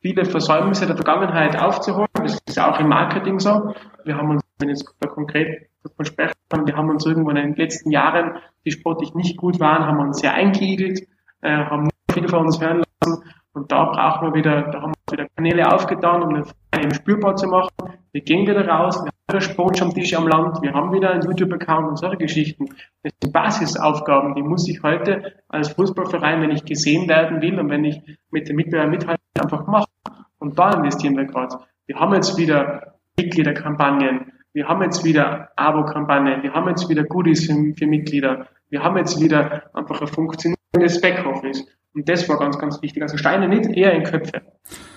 viele 0.00 0.24
Versäumnisse 0.24 0.86
der 0.86 0.96
Vergangenheit 0.96 1.60
aufzuholen. 1.60 2.08
Das 2.14 2.38
ist 2.46 2.58
auch 2.58 2.78
im 2.80 2.88
Marketing 2.88 3.40
so. 3.40 3.74
Wir 4.04 4.16
haben 4.16 4.30
uns, 4.30 4.42
wenn 4.58 4.68
jetzt 4.68 4.86
konkret 5.00 5.68
davon 5.82 6.04
sprechen 6.04 6.34
kann, 6.48 6.66
wir 6.66 6.76
haben 6.76 6.90
uns 6.90 7.04
irgendwann 7.06 7.36
in 7.36 7.54
den 7.54 7.56
letzten 7.56 7.90
Jahren, 7.90 8.38
die 8.64 8.70
sportlich 8.70 9.14
nicht 9.14 9.36
gut 9.36 9.60
waren, 9.60 9.86
haben 9.86 10.00
uns 10.00 10.20
sehr 10.20 10.34
eingeigelt, 10.34 11.00
äh, 11.42 11.50
haben 11.50 11.88
viele 12.12 12.28
von 12.28 12.46
uns 12.46 12.60
hören 12.60 12.82
lassen. 13.00 13.22
Und 13.58 13.72
da 13.72 13.86
brauchen 13.86 14.28
wir 14.28 14.34
wieder, 14.34 14.62
da 14.70 14.82
haben 14.82 14.92
wir 14.92 15.18
wieder 15.18 15.28
Kanäle 15.34 15.74
aufgetan, 15.74 16.22
um 16.22 16.32
den 16.32 16.44
Verein 16.44 16.94
spürbar 16.94 17.34
zu 17.34 17.48
machen. 17.48 17.70
Wir 18.12 18.20
gehen 18.20 18.46
wieder 18.46 18.68
raus, 18.68 19.02
wir 19.02 19.10
haben 19.10 19.28
wieder 19.28 19.40
Sportstammtisch 19.40 20.14
am 20.14 20.28
Land, 20.28 20.62
wir 20.62 20.72
haben 20.72 20.92
wieder 20.92 21.10
einen 21.10 21.22
YouTube-Account 21.22 21.88
und 21.88 21.96
solche 21.98 22.18
Geschichten. 22.18 22.66
Das 23.02 23.12
sind 23.20 23.32
Basisaufgaben, 23.32 24.36
die 24.36 24.42
muss 24.42 24.68
ich 24.68 24.80
heute 24.84 25.32
als 25.48 25.70
Fußballverein, 25.70 26.40
wenn 26.40 26.52
ich 26.52 26.64
gesehen 26.64 27.08
werden 27.08 27.42
will 27.42 27.58
und 27.58 27.68
wenn 27.68 27.84
ich 27.84 28.00
mit 28.30 28.48
den 28.48 28.54
Mitbewerbern 28.54 28.92
mithalte, 28.92 29.20
einfach 29.40 29.66
machen. 29.66 29.90
Und 30.38 30.56
da 30.56 30.70
investieren 30.74 31.16
wir 31.16 31.24
gerade. 31.24 31.56
Wir 31.86 31.98
haben 31.98 32.14
jetzt 32.14 32.38
wieder 32.38 32.94
Mitgliederkampagnen, 33.18 34.34
wir 34.52 34.68
haben 34.68 34.82
jetzt 34.82 35.04
wieder 35.04 35.48
Abo-Kampagnen, 35.56 36.44
wir 36.44 36.54
haben 36.54 36.68
jetzt 36.68 36.88
wieder 36.88 37.02
Goodies 37.02 37.44
für, 37.44 37.74
für 37.76 37.86
Mitglieder, 37.88 38.46
wir 38.70 38.84
haben 38.84 38.96
jetzt 38.98 39.20
wieder 39.20 39.74
einfach 39.74 40.00
ein 40.00 40.06
funktionierendes 40.06 41.00
Backoffice. 41.00 41.66
Und 41.98 42.08
das 42.08 42.28
war 42.28 42.38
ganz, 42.38 42.56
ganz 42.60 42.80
wichtig. 42.80 43.02
Also 43.02 43.16
Steine 43.16 43.48
nicht, 43.48 43.76
eher 43.76 43.92
in 43.92 44.04
Köpfe. 44.04 44.40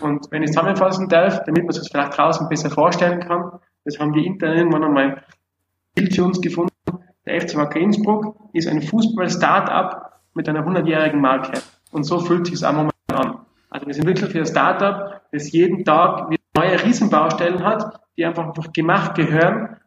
Und 0.02 0.28
wenn 0.30 0.44
ich 0.44 0.52
zusammenfassen 0.52 1.10
darf, 1.10 1.44
damit 1.46 1.64
man 1.64 1.70
es 1.70 1.88
vielleicht 1.88 2.16
draußen 2.16 2.48
besser 2.48 2.70
vorstellen 2.70 3.20
kann, 3.22 3.54
das 3.86 3.98
haben 3.98 4.14
wir 4.14 4.24
intern 4.24 4.56
irgendwann 4.56 4.84
einmal 4.84 5.04
ein 5.04 5.22
Bild 5.96 6.16
für 6.16 6.24
uns 6.26 6.40
gefunden. 6.40 6.70
Der 7.26 7.42
FC 7.42 7.56
Wacker 7.56 7.80
Innsbruck 7.80 8.36
ist 8.54 8.68
ein 8.68 8.84
Fußball-Startup 8.84 10.12
mit 10.36 10.48
einer 10.48 10.64
100-jährigen 10.64 11.20
Marke. 11.20 11.60
Und 11.92 12.04
so 12.04 12.20
fühlt 12.20 12.46
sich 12.46 12.54
es 12.54 12.64
auch 12.64 12.74
momentan 12.74 12.92
an. 13.10 13.40
Also 13.72 13.88
wir 13.88 13.96
sind 13.96 14.06
wirklich 14.06 14.36
ein 14.36 14.46
Startup, 14.46 15.22
das 15.32 15.52
jeden 15.52 15.84
Tag 15.84 16.30
neue 16.56 16.84
Riesenbaustellen 16.84 17.64
hat, 17.64 18.00
die 18.16 18.26
einfach, 18.26 18.54
gemacht 18.74 19.16
gehören, 19.16 19.78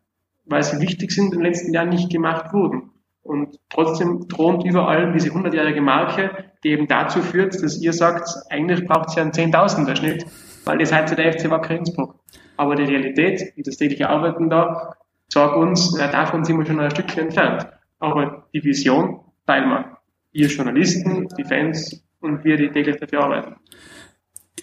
weil 0.46 0.64
sie 0.64 0.80
wichtig 0.80 1.12
sind, 1.12 1.26
in 1.26 1.38
den 1.38 1.42
letzten 1.42 1.72
Jahren 1.72 1.90
nicht 1.90 2.10
gemacht 2.10 2.52
wurden. 2.52 2.90
Und 3.24 3.58
trotzdem 3.70 4.28
thront 4.28 4.64
überall 4.64 5.12
diese 5.12 5.30
100-jährige 5.30 5.80
Marke, 5.80 6.44
die 6.62 6.68
eben 6.68 6.86
dazu 6.86 7.22
führt, 7.22 7.60
dass 7.62 7.80
ihr 7.80 7.94
sagt, 7.94 8.28
eigentlich 8.50 8.86
braucht 8.86 9.08
es 9.08 9.14
ja 9.14 9.22
einen 9.22 9.32
Zehntausender 9.32 9.96
Schnitt, 9.96 10.26
weil 10.66 10.78
ihr 10.78 10.86
seid 10.86 11.08
ja 11.10 11.16
der 11.16 11.32
FC 11.32 11.50
Wacker 11.50 11.74
Innsbruck. 11.74 12.16
Aber 12.58 12.76
die 12.76 12.84
Realität, 12.84 13.52
wie 13.56 13.62
das 13.62 13.78
tägliche 13.78 14.10
Arbeiten 14.10 14.50
da, 14.50 14.94
sagt 15.28 15.56
uns, 15.56 15.96
ja, 15.98 16.08
davon 16.08 16.44
sind 16.44 16.58
wir 16.58 16.66
schon 16.66 16.78
ein 16.78 16.90
Stückchen 16.90 17.24
entfernt. 17.24 17.66
Aber 17.98 18.46
die 18.52 18.62
Vision 18.62 19.20
teilen 19.46 19.70
wir. 19.70 19.96
Ihr 20.32 20.48
Journalisten, 20.48 21.28
die 21.38 21.44
Fans 21.44 22.04
und 22.20 22.44
wir, 22.44 22.58
die 22.58 22.68
täglich 22.68 22.96
dafür 22.98 23.24
arbeiten. 23.24 23.56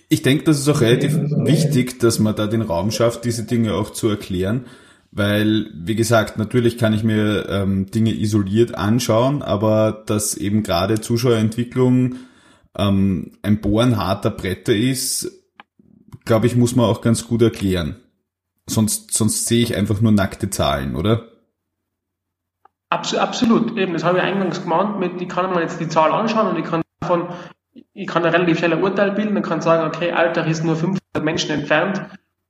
Ich 0.08 0.22
denke, 0.22 0.44
das 0.44 0.60
ist 0.60 0.70
auch 0.70 0.82
relativ 0.82 1.18
wichtig, 1.18 2.00
dass 2.00 2.20
man 2.20 2.36
da 2.36 2.46
den 2.46 2.62
Raum 2.62 2.92
schafft, 2.92 3.26
diese 3.26 3.46
Dinge 3.46 3.74
auch 3.74 3.92
zu 3.92 4.10
erklären. 4.10 4.66
Weil, 5.12 5.70
wie 5.74 5.96
gesagt, 5.96 6.38
natürlich 6.38 6.78
kann 6.78 6.94
ich 6.94 7.04
mir 7.04 7.50
ähm, 7.50 7.92
Dinge 7.92 8.14
isoliert 8.14 8.76
anschauen, 8.76 9.42
aber 9.42 10.04
dass 10.06 10.36
eben 10.36 10.64
gerade 10.64 11.02
Zuschauerentwicklung 11.02 12.16
ähm, 12.78 13.34
ein 13.42 13.60
Bohren 13.60 13.98
harter 13.98 14.32
Bretter 14.32 14.74
ist, 14.74 15.30
glaube 16.24 16.48
ich, 16.48 16.56
muss 16.56 16.78
man 16.78 16.86
auch 16.86 17.02
ganz 17.02 17.28
gut 17.28 17.42
erklären. 17.42 17.98
Sonst, 18.70 19.14
sonst 19.14 19.48
sehe 19.48 19.64
ich 19.64 19.76
einfach 19.76 20.00
nur 20.00 20.14
nackte 20.14 20.50
Zahlen, 20.50 20.96
oder? 20.96 21.28
Absolut, 22.90 23.78
eben, 23.78 23.94
das 23.94 24.04
habe 24.04 24.18
ich 24.18 24.24
eingangs 24.24 24.62
gemeint, 24.64 25.00
mit, 25.00 25.22
ich 25.22 25.30
kann 25.30 25.50
mir 25.52 25.62
jetzt 25.62 25.80
die 25.80 25.88
Zahl 25.88 26.12
anschauen 26.12 26.48
und 26.48 26.60
ich 26.60 26.66
kann 26.66 26.82
davon, 27.00 27.30
ich 27.94 28.08
kann 28.08 28.24
ein 28.26 28.34
relativ 28.34 28.60
schnell 28.60 28.74
ein 28.74 28.84
Urteil 28.84 29.12
bilden 29.12 29.36
und 29.36 29.44
kann 29.44 29.62
sagen, 29.62 29.88
okay, 29.88 30.12
Alltag 30.12 30.48
ist 30.48 30.64
nur 30.64 30.76
500 30.76 31.24
Menschen 31.24 31.52
entfernt. 31.52 32.02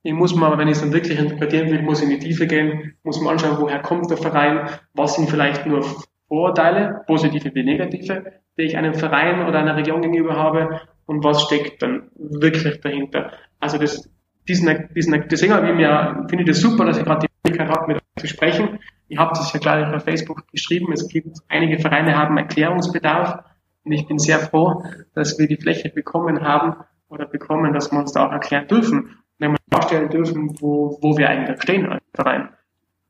Ich 0.04 0.14
muss 0.14 0.36
mal, 0.36 0.58
wenn 0.58 0.68
ich 0.68 0.78
es 0.78 0.82
dann 0.82 0.94
wirklich 0.94 1.20
interpretieren 1.20 1.70
will, 1.70 1.84
muss 1.84 2.02
in 2.02 2.10
die 2.10 2.20
Tiefe 2.20 2.48
gehen, 2.48 2.96
muss 3.04 3.22
mal 3.22 3.32
anschauen, 3.32 3.60
woher 3.60 3.80
kommt 3.80 4.10
der 4.10 4.18
Verein, 4.18 4.68
was 4.94 5.16
sind 5.16 5.30
vielleicht 5.30 5.66
nur 5.68 5.86
Vorurteile, 6.28 7.04
positive 7.06 7.54
wie 7.54 7.64
negative, 7.64 8.42
die 8.58 8.64
ich 8.64 8.78
einem 8.78 8.94
Verein 8.94 9.46
oder 9.48 9.60
einer 9.60 9.76
Region 9.76 10.02
gegenüber 10.02 10.36
habe 10.36 10.82
und 11.06 11.24
was 11.24 11.44
steckt 11.44 11.82
dann 11.82 12.10
wirklich 12.16 12.80
dahinter. 12.82 13.34
Also 13.60 13.78
das, 13.78 14.10
diesen, 14.48 14.90
diesen, 14.96 15.28
deswegen 15.28 15.54
habe 15.54 15.70
ich 15.70 15.76
mir, 15.76 16.26
finde 16.30 16.44
ich 16.44 16.50
das 16.50 16.62
super, 16.62 16.86
dass 16.86 16.98
ich 16.98 17.04
gerade 17.04 17.28
die 17.28 17.50
Möglichkeit 17.50 17.70
habe, 17.78 17.88
mit 17.88 17.98
euch 17.98 18.22
zu 18.22 18.28
sprechen. 18.28 18.80
Ich 19.08 19.18
habe 19.18 19.32
das 19.32 19.54
ja 19.54 19.60
gleich 19.60 19.94
auf 19.94 20.04
Facebook 20.04 20.48
geschrieben. 20.48 20.92
Es 20.94 21.08
gibt 21.08 21.38
einige 21.48 21.80
Vereine 21.80 22.18
haben 22.18 22.38
Erklärungsbedarf 22.38 23.44
und 23.84 23.92
ich 23.92 24.08
bin 24.08 24.18
sehr 24.18 24.40
froh, 24.40 24.84
dass 25.14 25.38
wir 25.38 25.48
die 25.48 25.58
Fläche 25.58 25.90
bekommen 25.90 26.42
haben 26.42 26.76
oder 27.10 27.26
bekommen, 27.26 27.74
dass 27.74 27.92
wir 27.92 28.00
uns 28.00 28.14
da 28.14 28.26
auch 28.26 28.32
erklären 28.32 28.68
dürfen, 28.68 29.18
wenn 29.42 29.52
wir 29.52 29.58
darstellen 29.70 30.10
dürfen, 30.10 30.56
wo, 30.62 30.98
wo 31.02 31.18
wir 31.18 31.28
eigentlich 31.28 31.62
stehen 31.64 31.88
als 31.88 32.04
Verein. 32.14 32.50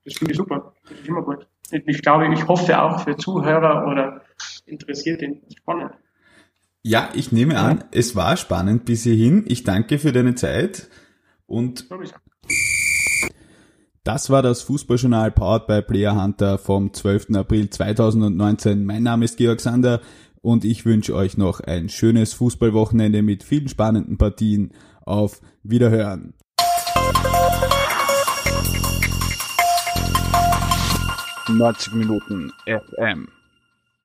Das 0.05 0.15
finde 0.15 0.31
ich 0.31 0.37
super. 0.37 0.73
Das 0.89 0.97
ist 0.99 1.07
immer 1.07 1.21
gut. 1.21 1.45
Ich 1.71 2.01
glaube, 2.01 2.33
ich 2.33 2.47
hoffe 2.47 2.81
auch 2.81 3.01
für 3.01 3.15
Zuhörer 3.17 3.87
oder 3.87 4.21
Interessierte 4.65 5.37
spannend. 5.55 5.91
Ja, 6.83 7.09
ich 7.13 7.31
nehme 7.31 7.59
an, 7.59 7.83
es 7.91 8.15
war 8.15 8.37
spannend 8.37 8.85
bis 8.85 9.03
hierhin. 9.03 9.45
Ich 9.47 9.63
danke 9.63 9.99
für 9.99 10.11
deine 10.11 10.33
Zeit 10.33 10.89
und 11.45 11.87
das 14.03 14.29
war 14.29 14.41
das 14.41 14.63
Fußballjournal 14.63 15.31
Powered 15.31 15.67
by 15.67 15.81
Player 15.81 16.19
Hunter 16.19 16.57
vom 16.57 16.93
12. 16.93 17.35
April 17.35 17.69
2019. 17.69 18.83
Mein 18.83 19.03
Name 19.03 19.25
ist 19.25 19.37
Georg 19.37 19.59
Sander 19.59 20.01
und 20.41 20.65
ich 20.65 20.85
wünsche 20.85 21.13
euch 21.13 21.37
noch 21.37 21.59
ein 21.59 21.89
schönes 21.89 22.33
Fußballwochenende 22.33 23.21
mit 23.21 23.43
vielen 23.43 23.69
spannenden 23.69 24.17
Partien. 24.17 24.71
Auf 25.05 25.41
Wiederhören. 25.63 26.33
90 31.49 31.93
Minuten 31.93 32.51
FM. 32.65 33.27